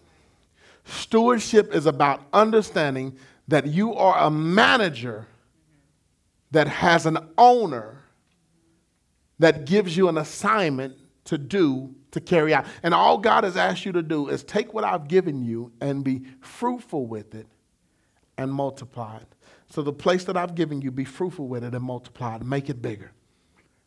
Stewardship 0.90 1.74
is 1.74 1.86
about 1.86 2.22
understanding 2.32 3.16
that 3.48 3.66
you 3.66 3.94
are 3.94 4.26
a 4.26 4.30
manager 4.30 5.26
that 6.50 6.68
has 6.68 7.06
an 7.06 7.18
owner 7.38 8.02
that 9.38 9.64
gives 9.64 9.96
you 9.96 10.08
an 10.08 10.18
assignment 10.18 10.96
to 11.24 11.38
do 11.38 11.94
to 12.10 12.20
carry 12.20 12.52
out. 12.52 12.66
And 12.82 12.92
all 12.92 13.18
God 13.18 13.44
has 13.44 13.56
asked 13.56 13.84
you 13.84 13.92
to 13.92 14.02
do 14.02 14.28
is 14.28 14.42
take 14.42 14.74
what 14.74 14.84
I've 14.84 15.06
given 15.08 15.42
you 15.42 15.72
and 15.80 16.02
be 16.02 16.22
fruitful 16.40 17.06
with 17.06 17.34
it 17.34 17.46
and 18.36 18.52
multiply 18.52 19.16
it. 19.18 19.34
So 19.68 19.82
the 19.82 19.92
place 19.92 20.24
that 20.24 20.36
I've 20.36 20.54
given 20.54 20.82
you, 20.82 20.90
be 20.90 21.04
fruitful 21.04 21.46
with 21.46 21.62
it 21.62 21.74
and 21.74 21.84
multiply 21.84 22.36
it. 22.36 22.44
Make 22.44 22.68
it 22.68 22.82
bigger. 22.82 23.12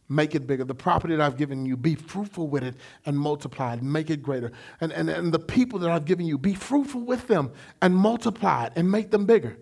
Make 0.09 0.35
it 0.35 0.45
bigger. 0.45 0.63
The 0.63 0.75
property 0.75 1.15
that 1.15 1.23
I've 1.23 1.37
given 1.37 1.65
you, 1.65 1.77
be 1.77 1.95
fruitful 1.95 2.47
with 2.47 2.63
it 2.63 2.75
and 3.05 3.17
multiply 3.17 3.75
it. 3.75 3.83
Make 3.83 4.09
it 4.09 4.21
greater. 4.21 4.51
And, 4.81 4.91
and, 4.91 5.09
and 5.09 5.33
the 5.33 5.39
people 5.39 5.79
that 5.79 5.91
I've 5.91 6.05
given 6.05 6.25
you, 6.25 6.37
be 6.37 6.53
fruitful 6.53 7.01
with 7.01 7.27
them 7.27 7.51
and 7.81 7.95
multiply 7.95 8.65
it 8.65 8.73
and 8.75 8.91
make 8.91 9.11
them 9.11 9.25
bigger. 9.25 9.57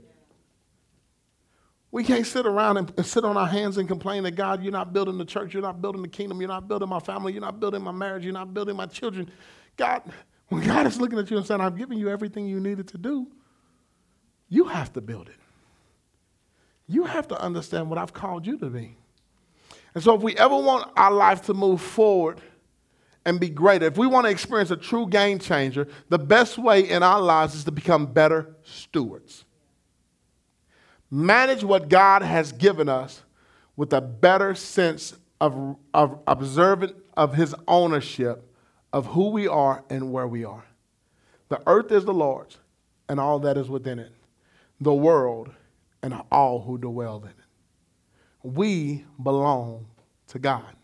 We 1.91 2.06
can't 2.06 2.25
sit 2.25 2.45
around 2.45 2.77
and, 2.77 3.06
sit 3.06 3.25
on 3.25 3.36
our 3.36 3.47
hands 3.47 3.77
and 3.77 3.88
complain 3.88 4.23
that 4.23 4.32
God, 4.32 4.63
you're 4.63 4.71
not 4.71 4.93
building 4.93 5.17
the 5.17 5.25
church, 5.25 5.54
you're 5.54 5.62
not 5.62 5.82
building 5.82 6.01
the 6.01 6.08
kingdom, 6.08 6.39
you're 6.39 6.47
not 6.47 6.67
building 6.67 6.88
my 6.88 6.99
family, 6.99 7.34
you're 7.34 7.41
not 7.41 7.60
building 7.60 7.84
my 7.84 7.91
marriage, 7.91 8.23
you're 8.23 8.34
not 8.34 8.54
building 8.54 8.77
my 8.77 8.86
children. 8.86 9.30
God, 9.75 10.01
when 10.47 10.63
God 10.63 10.88
is 10.88 10.99
looking 10.99 11.19
at 11.19 11.30
you 11.30 11.38
and 11.38 11.45
saying, 11.45 11.60
I've 11.60 11.77
given 11.77 11.97
you 11.97 12.10
everything 12.10 12.47
you 12.47 12.62
needed 12.62 12.88
to 12.89 12.97
do, 12.97 13.27
you 14.47 14.65
have 14.65 14.93
to 14.93 15.01
build 15.01 15.27
it. 15.27 15.36
You 16.88 17.04
have 17.04 17.27
to 17.30 17.41
understand 17.41 17.89
what 17.89 17.99
I've 17.99 18.13
called 18.13 18.47
you 18.47 18.58
to 18.58 18.69
be. 18.69 18.97
And 19.93 20.04
so, 20.04 20.15
if 20.15 20.21
we 20.21 20.36
ever 20.38 20.56
want 20.56 20.91
our 20.95 21.12
life 21.12 21.43
to 21.47 21.54
move 21.54 21.82
forward 21.82 22.41
and 23.25 23.39
be 23.39 23.49
greater, 23.49 23.86
if 23.86 23.97
we 23.97 24.08
want 24.08 24.25
to 24.25 24.32
experience 24.32 24.71
a 24.71 24.77
true 24.77 25.08
game 25.08 25.38
changer, 25.38 25.88
the 26.10 26.19
best 26.19 26.58
way 26.58 26.89
in 26.89 27.04
our 27.04 27.21
lives 27.21 27.56
is 27.56 27.63
to 27.65 27.71
become 27.71 28.06
better 28.06 28.56
stewards 28.63 29.45
manage 31.12 31.63
what 31.63 31.89
God 31.89 32.23
has 32.23 32.54
given 32.54 32.88
us 32.88 33.21
with 33.75 33.91
a 33.93 34.01
better 34.01 34.56
sense 34.56 35.13
of, 35.41 35.75
of 35.93 36.19
observant 36.25 36.95
of 37.17 37.36
his 37.36 37.54
ownership 37.67 38.47
of 38.93 39.08
who 39.08 39.30
we 39.30 39.47
are 39.47 39.84
and 39.89 40.12
where 40.12 40.27
we 40.27 40.45
are. 40.45 40.65
The 41.49 41.62
earth 41.67 41.91
is 41.91 42.06
the 42.06 42.13
Lord's 42.13 42.58
and 43.10 43.19
all 43.19 43.39
that 43.39 43.58
is 43.58 43.67
within 43.67 43.99
it, 43.99 44.13
the 44.80 44.93
world 44.93 45.51
and 46.01 46.21
all 46.32 46.62
who 46.62 46.77
dwell 46.77 47.21
in 47.23 47.30
it. 47.30 47.36
We 48.43 49.06
belong 49.21 49.86
to 50.27 50.39
God. 50.39 50.75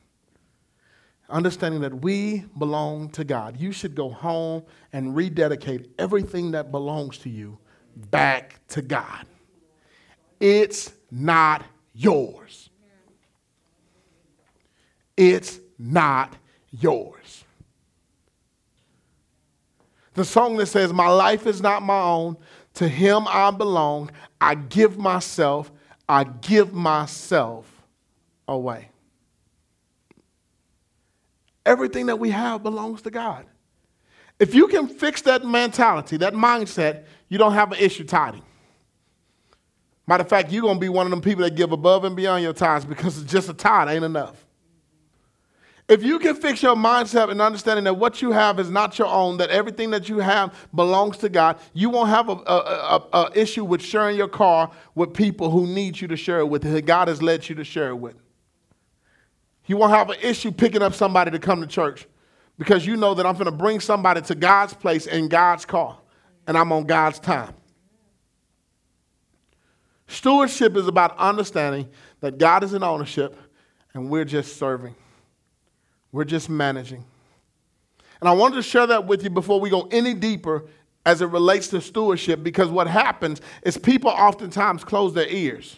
Understanding 1.30 1.82
that 1.82 2.02
we 2.02 2.46
belong 2.58 3.10
to 3.10 3.24
God, 3.24 3.60
you 3.60 3.72
should 3.72 3.96
go 3.96 4.10
home 4.10 4.64
and 4.94 5.16
rededicate 5.16 5.90
everything 6.00 6.52
that 6.52 6.72
belongs 6.72 7.18
to 7.20 7.30
you 7.30 7.58
back 7.96 8.66
to 8.70 8.82
God. 8.82 9.26
It's 10.40 10.94
not 11.12 11.66
yours. 11.94 12.70
It's 15.18 15.60
not 15.78 16.36
yours. 16.72 17.44
The 20.14 20.26
song 20.26 20.58
that 20.58 20.68
says, 20.68 20.94
My 20.94 21.10
life 21.10 21.46
is 21.46 21.62
not 21.62 21.84
my 21.84 22.02
own, 22.02 22.38
to 22.76 22.88
him 22.88 23.28
I 23.28 23.52
belong. 23.52 24.12
I 24.40 24.56
give 24.56 24.98
myself, 24.98 25.72
I 26.10 26.24
give 26.24 26.74
myself 26.74 27.66
away. 28.48 28.90
Everything 31.66 32.06
that 32.06 32.18
we 32.18 32.32
have 32.32 32.64
belongs 32.64 33.02
to 33.02 33.12
God. 33.12 33.46
If 34.40 34.56
you 34.56 34.68
can 34.68 34.88
fix 34.88 35.22
that 35.24 35.44
mentality, 35.44 36.18
that 36.18 36.34
mindset, 36.34 37.06
you 37.28 37.38
don't 37.38 37.54
have 37.54 37.72
an 37.72 37.80
issue 37.80 38.04
tithing. 38.04 38.44
Matter 40.08 40.24
of 40.24 40.30
fact, 40.30 40.52
you're 40.52 40.62
going 40.62 40.78
to 40.78 40.80
be 40.80 40.88
one 40.88 41.06
of 41.06 41.12
them 41.12 41.22
people 41.22 41.44
that 41.44 41.56
give 41.56 41.74
above 41.74 42.06
and 42.06 42.16
beyond 42.16 42.42
your 42.44 42.54
tithes 42.54 42.86
because 42.86 43.22
it's 43.22 43.32
just 43.32 43.50
a 43.50 43.54
tithe 43.54 43.90
ain't 43.90 44.06
enough. 44.06 44.47
If 45.88 46.04
you 46.04 46.20
can 46.20 46.36
fix 46.36 46.62
your 46.62 46.76
mindset 46.76 47.32
and 47.32 47.42
understanding 47.42 47.86
that 47.86 47.94
what 47.94 48.22
you 48.22 48.32
have 48.32 48.60
is 48.60 48.70
not 48.70 49.00
your 49.00 49.08
own, 49.08 49.38
that 49.38 49.50
everything 49.50 49.92
that 49.92 50.10
you 50.10 50.20
have 50.20 50.54
belongs 50.76 51.18
to 51.20 51.30
God, 51.30 51.58
you 51.74 51.90
won't 51.90 52.10
have 52.10 52.28
a, 52.28 52.34
a, 52.34 53.08
a, 53.14 53.20
a 53.20 53.32
issue 53.34 53.64
with 53.64 53.82
sharing 53.82 54.18
your 54.18 54.28
car 54.28 54.70
with 54.96 55.14
people 55.14 55.50
who 55.50 55.66
need 55.66 56.00
you 56.02 56.08
to 56.10 56.18
share 56.18 56.40
it 56.40 56.48
with, 56.48 56.64
that 56.64 56.86
God 56.86 57.08
has 57.08 57.22
led 57.22 57.48
you 57.48 57.56
to 57.56 57.64
share 57.64 57.90
it 57.90 57.96
with. 57.96 58.16
You 59.66 59.78
won't 59.78 59.94
have 59.94 60.10
an 60.10 60.18
issue 60.22 60.52
picking 60.52 60.82
up 60.82 60.94
somebody 60.94 61.32
to 61.32 61.40
come 61.40 61.62
to 61.62 61.68
church 61.68 62.06
because 62.58 62.86
you 62.86 62.98
know 62.98 63.14
that 63.14 63.26
I'm 63.26 63.34
going 63.34 63.46
to 63.46 63.52
bring 63.52 63.80
somebody 63.80 64.22
to 64.22 64.36
God's 64.36 64.74
place 64.74 65.06
in 65.06 65.28
God's 65.28 65.66
car 65.66 65.98
and 66.48 66.58
I'm 66.58 66.72
on 66.72 66.86
God's 66.86 67.20
time. 67.20 67.54
Stewardship 70.08 70.76
is 70.78 70.88
about 70.88 71.18
understanding 71.18 71.90
that 72.22 72.38
God 72.38 72.64
is 72.64 72.74
in 72.74 72.82
ownership 72.82 73.36
and 73.94 74.10
we're 74.10 74.26
just 74.26 74.58
serving, 74.58 74.96
we're 76.12 76.24
just 76.24 76.50
managing. 76.50 77.04
And 78.20 78.28
I 78.28 78.34
wanted 78.34 78.56
to 78.56 78.64
share 78.64 78.88
that 78.88 79.06
with 79.06 79.24
you 79.24 79.30
before 79.30 79.60
we 79.60 79.70
go 79.70 79.88
any 79.92 80.14
deeper 80.14 80.66
as 81.06 81.22
it 81.22 81.28
relates 81.28 81.68
to 81.70 81.80
stewardship 81.80 82.44
because 82.44 82.70
what 82.70 82.88
happens 82.88 83.42
is 83.64 83.78
people 83.78 84.10
oftentimes 84.10 84.84
close 84.84 85.14
their 85.14 85.28
ears. 85.28 85.78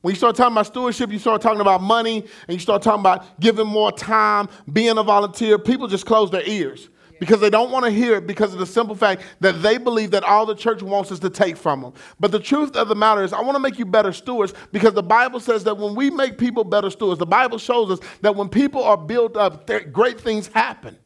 When 0.00 0.12
you 0.12 0.16
start 0.16 0.36
talking 0.36 0.52
about 0.52 0.66
stewardship, 0.66 1.10
you 1.10 1.18
start 1.18 1.42
talking 1.42 1.60
about 1.60 1.82
money 1.82 2.18
and 2.46 2.54
you 2.54 2.58
start 2.58 2.82
talking 2.82 3.00
about 3.00 3.40
giving 3.40 3.66
more 3.66 3.92
time, 3.92 4.48
being 4.72 4.96
a 4.96 5.02
volunteer, 5.02 5.58
people 5.58 5.88
just 5.88 6.06
close 6.06 6.30
their 6.30 6.46
ears 6.46 6.88
because 7.20 7.40
they 7.40 7.50
don't 7.50 7.70
want 7.70 7.84
to 7.84 7.90
hear 7.90 8.16
it 8.16 8.26
because 8.26 8.52
of 8.52 8.58
the 8.58 8.66
simple 8.66 8.94
fact 8.94 9.22
that 9.40 9.62
they 9.62 9.78
believe 9.78 10.10
that 10.12 10.24
all 10.24 10.46
the 10.46 10.54
church 10.54 10.82
wants 10.82 11.10
is 11.10 11.20
to 11.20 11.30
take 11.30 11.56
from 11.56 11.82
them. 11.82 11.92
But 12.20 12.32
the 12.32 12.40
truth 12.40 12.76
of 12.76 12.88
the 12.88 12.94
matter 12.94 13.22
is, 13.22 13.32
I 13.32 13.40
want 13.40 13.56
to 13.56 13.60
make 13.60 13.78
you 13.78 13.84
better 13.84 14.12
stewards 14.12 14.54
because 14.72 14.94
the 14.94 15.02
Bible 15.02 15.40
says 15.40 15.64
that 15.64 15.76
when 15.76 15.94
we 15.94 16.10
make 16.10 16.38
people 16.38 16.64
better 16.64 16.90
stewards, 16.90 17.18
the 17.18 17.26
Bible 17.26 17.58
shows 17.58 17.90
us 17.90 18.00
that 18.20 18.34
when 18.34 18.48
people 18.48 18.82
are 18.82 18.96
built 18.96 19.36
up, 19.36 19.68
great 19.92 20.20
things 20.20 20.48
happen. 20.48 20.96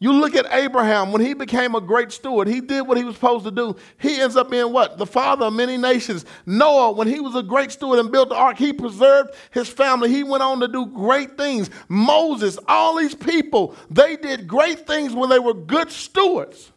You 0.00 0.12
look 0.12 0.36
at 0.36 0.46
Abraham, 0.52 1.10
when 1.10 1.20
he 1.20 1.34
became 1.34 1.74
a 1.74 1.80
great 1.80 2.12
steward, 2.12 2.46
he 2.46 2.60
did 2.60 2.82
what 2.82 2.96
he 2.96 3.02
was 3.02 3.16
supposed 3.16 3.44
to 3.46 3.50
do. 3.50 3.74
He 3.98 4.20
ends 4.20 4.36
up 4.36 4.48
being 4.48 4.72
what? 4.72 4.96
The 4.96 5.06
father 5.06 5.46
of 5.46 5.54
many 5.54 5.76
nations. 5.76 6.24
Noah, 6.46 6.92
when 6.92 7.08
he 7.08 7.18
was 7.18 7.34
a 7.34 7.42
great 7.42 7.72
steward 7.72 7.98
and 7.98 8.12
built 8.12 8.28
the 8.28 8.36
ark, 8.36 8.58
he 8.58 8.72
preserved 8.72 9.34
his 9.50 9.68
family. 9.68 10.08
He 10.08 10.22
went 10.22 10.44
on 10.44 10.60
to 10.60 10.68
do 10.68 10.86
great 10.86 11.36
things. 11.36 11.68
Moses, 11.88 12.58
all 12.68 12.96
these 12.96 13.14
people, 13.14 13.74
they 13.90 14.14
did 14.14 14.46
great 14.46 14.86
things 14.86 15.14
when 15.14 15.30
they 15.30 15.40
were 15.40 15.54
good 15.54 15.90
stewards. 15.90 16.70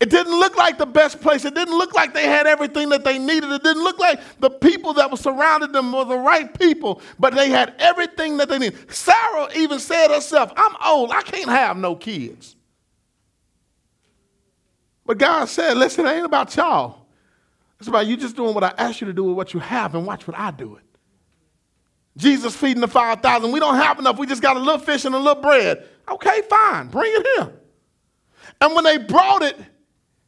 It 0.00 0.08
didn't 0.08 0.38
look 0.38 0.56
like 0.56 0.78
the 0.78 0.86
best 0.86 1.20
place. 1.20 1.44
It 1.44 1.54
didn't 1.54 1.76
look 1.76 1.94
like 1.94 2.14
they 2.14 2.26
had 2.26 2.46
everything 2.46 2.88
that 2.88 3.04
they 3.04 3.18
needed. 3.18 3.50
It 3.50 3.62
didn't 3.62 3.84
look 3.84 3.98
like 3.98 4.18
the 4.40 4.48
people 4.48 4.94
that 4.94 5.10
were 5.10 5.18
surrounding 5.18 5.72
them 5.72 5.92
were 5.92 6.06
the 6.06 6.16
right 6.16 6.58
people, 6.58 7.02
but 7.18 7.34
they 7.34 7.50
had 7.50 7.74
everything 7.78 8.38
that 8.38 8.48
they 8.48 8.58
needed. 8.58 8.90
Sarah 8.90 9.48
even 9.54 9.78
said 9.78 10.08
herself, 10.08 10.52
I'm 10.56 10.74
old. 10.82 11.10
I 11.10 11.20
can't 11.20 11.50
have 11.50 11.76
no 11.76 11.94
kids. 11.94 12.56
But 15.04 15.18
God 15.18 15.50
said, 15.50 15.76
listen, 15.76 16.06
it 16.06 16.10
ain't 16.10 16.24
about 16.24 16.56
y'all. 16.56 17.06
It's 17.78 17.88
about 17.88 18.06
you 18.06 18.16
just 18.16 18.36
doing 18.36 18.54
what 18.54 18.64
I 18.64 18.72
asked 18.78 19.02
you 19.02 19.06
to 19.06 19.12
do 19.12 19.24
with 19.24 19.36
what 19.36 19.52
you 19.52 19.60
have 19.60 19.94
and 19.94 20.06
watch 20.06 20.26
what 20.26 20.38
I 20.38 20.50
do 20.50 20.76
it. 20.76 20.84
Jesus 22.16 22.56
feeding 22.56 22.80
the 22.80 22.88
5,000. 22.88 23.52
We 23.52 23.60
don't 23.60 23.76
have 23.76 23.98
enough. 23.98 24.18
We 24.18 24.26
just 24.26 24.42
got 24.42 24.56
a 24.56 24.60
little 24.60 24.78
fish 24.78 25.04
and 25.04 25.14
a 25.14 25.18
little 25.18 25.42
bread. 25.42 25.86
Okay, 26.08 26.42
fine. 26.48 26.88
Bring 26.88 27.12
it 27.14 27.26
here. 27.36 27.52
And 28.60 28.74
when 28.74 28.84
they 28.84 28.98
brought 28.98 29.42
it, 29.42 29.58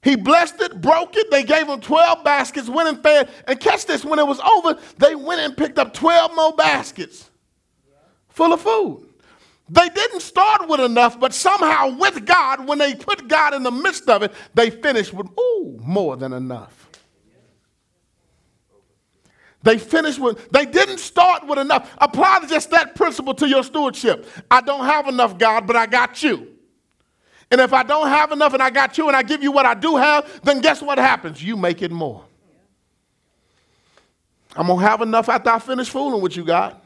he 0.02 0.16
blessed 0.16 0.60
it, 0.60 0.80
broke 0.80 1.16
it. 1.16 1.30
They 1.30 1.44
gave 1.44 1.68
him 1.68 1.80
12 1.80 2.24
baskets, 2.24 2.68
went 2.68 2.88
and 2.88 3.02
fed. 3.02 3.30
And 3.46 3.58
catch 3.60 3.86
this 3.86 4.04
when 4.04 4.18
it 4.18 4.26
was 4.26 4.40
over, 4.40 4.78
they 4.98 5.14
went 5.14 5.40
and 5.40 5.56
picked 5.56 5.78
up 5.78 5.94
12 5.94 6.34
more 6.34 6.54
baskets 6.54 7.30
full 8.28 8.52
of 8.52 8.60
food. 8.60 9.08
They 9.68 9.88
didn't 9.88 10.20
start 10.20 10.68
with 10.68 10.80
enough, 10.80 11.20
but 11.20 11.32
somehow 11.32 11.96
with 11.96 12.26
God, 12.26 12.66
when 12.66 12.78
they 12.78 12.94
put 12.94 13.28
God 13.28 13.54
in 13.54 13.62
the 13.62 13.70
midst 13.70 14.08
of 14.08 14.22
it, 14.22 14.32
they 14.54 14.70
finished 14.70 15.14
with, 15.14 15.28
ooh, 15.38 15.78
more 15.80 16.16
than 16.16 16.32
enough. 16.32 16.88
They 19.62 19.78
finished 19.78 20.18
with, 20.18 20.50
they 20.50 20.66
didn't 20.66 20.98
start 20.98 21.46
with 21.46 21.60
enough. 21.60 21.94
Apply 21.98 22.44
just 22.48 22.70
that 22.70 22.96
principle 22.96 23.34
to 23.34 23.48
your 23.48 23.62
stewardship. 23.62 24.26
I 24.50 24.60
don't 24.60 24.84
have 24.84 25.06
enough, 25.06 25.38
God, 25.38 25.68
but 25.68 25.76
I 25.76 25.86
got 25.86 26.22
you. 26.24 26.51
And 27.52 27.60
if 27.60 27.74
I 27.74 27.84
don't 27.84 28.08
have 28.08 28.32
enough 28.32 28.54
and 28.54 28.62
I 28.62 28.70
got 28.70 28.98
you 28.98 29.08
and 29.08 29.16
I 29.16 29.22
give 29.22 29.42
you 29.44 29.52
what 29.52 29.66
I 29.66 29.74
do 29.74 29.96
have, 29.96 30.42
then 30.44 30.62
guess 30.62 30.82
what 30.82 30.98
happens? 30.98 31.44
You 31.44 31.56
make 31.56 31.82
it 31.82 31.92
more. 31.92 32.24
I'm 34.56 34.68
gonna 34.68 34.82
have 34.82 35.02
enough 35.02 35.28
after 35.28 35.50
I 35.50 35.60
finish 35.60 35.90
fooling 35.90 36.22
with 36.22 36.36
you, 36.36 36.44
God. 36.44 36.76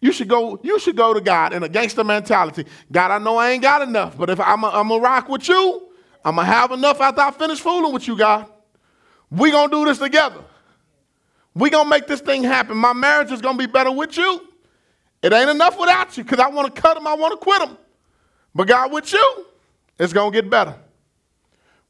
You 0.00 0.12
should 0.12 0.28
go, 0.28 0.60
you 0.62 0.78
should 0.80 0.96
go 0.96 1.14
to 1.14 1.20
God 1.20 1.52
in 1.54 1.62
a 1.64 1.70
gangster 1.70 2.04
mentality. 2.04 2.66
God, 2.92 3.10
I 3.12 3.18
know 3.18 3.38
I 3.38 3.50
ain't 3.50 3.62
got 3.62 3.82
enough, 3.82 4.18
but 4.18 4.30
if 4.30 4.40
I'm 4.40 4.62
gonna 4.62 4.98
rock 4.98 5.28
with 5.28 5.48
you, 5.48 5.88
I'm 6.24 6.36
gonna 6.36 6.46
have 6.48 6.72
enough 6.72 7.00
after 7.00 7.22
I 7.22 7.32
finish 7.32 7.60
fooling 7.60 7.92
with 7.92 8.08
you, 8.08 8.16
God. 8.16 8.46
we 9.30 9.50
gonna 9.52 9.70
do 9.72 9.84
this 9.86 9.98
together. 9.98 10.42
we 11.54 11.70
gonna 11.70 11.88
make 11.90 12.06
this 12.06 12.20
thing 12.22 12.44
happen. 12.44 12.76
My 12.76 12.92
marriage 12.94 13.32
is 13.32 13.42
gonna 13.42 13.58
be 13.58 13.66
better 13.66 13.92
with 13.92 14.16
you. 14.16 14.48
It 15.22 15.32
ain't 15.32 15.50
enough 15.50 15.78
without 15.78 16.16
you, 16.16 16.24
because 16.24 16.40
I 16.40 16.48
want 16.48 16.74
to 16.74 16.80
cut 16.82 16.94
them, 16.94 17.06
I 17.06 17.14
want 17.14 17.32
to 17.32 17.38
quit 17.38 17.60
them. 17.60 17.78
But 18.54 18.68
God 18.68 18.92
with 18.92 19.12
you, 19.12 19.46
it's 19.98 20.12
going 20.12 20.32
to 20.32 20.42
get 20.42 20.50
better. 20.50 20.74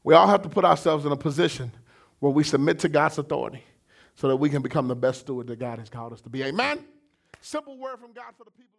We 0.03 0.13
all 0.13 0.27
have 0.27 0.43
to 0.43 0.49
put 0.49 0.65
ourselves 0.65 1.05
in 1.05 1.11
a 1.11 1.17
position 1.17 1.71
where 2.19 2.31
we 2.31 2.43
submit 2.43 2.79
to 2.79 2.89
God's 2.89 3.17
authority 3.17 3.63
so 4.15 4.27
that 4.27 4.35
we 4.35 4.49
can 4.49 4.61
become 4.61 4.87
the 4.87 4.95
best 4.95 5.21
steward 5.21 5.47
that 5.47 5.59
God 5.59 5.79
has 5.79 5.89
called 5.89 6.13
us 6.13 6.21
to 6.21 6.29
be. 6.29 6.43
Amen? 6.43 6.85
Simple 7.41 7.77
word 7.77 7.99
from 7.99 8.13
God 8.13 8.33
for 8.37 8.43
the 8.43 8.51
people. 8.51 8.74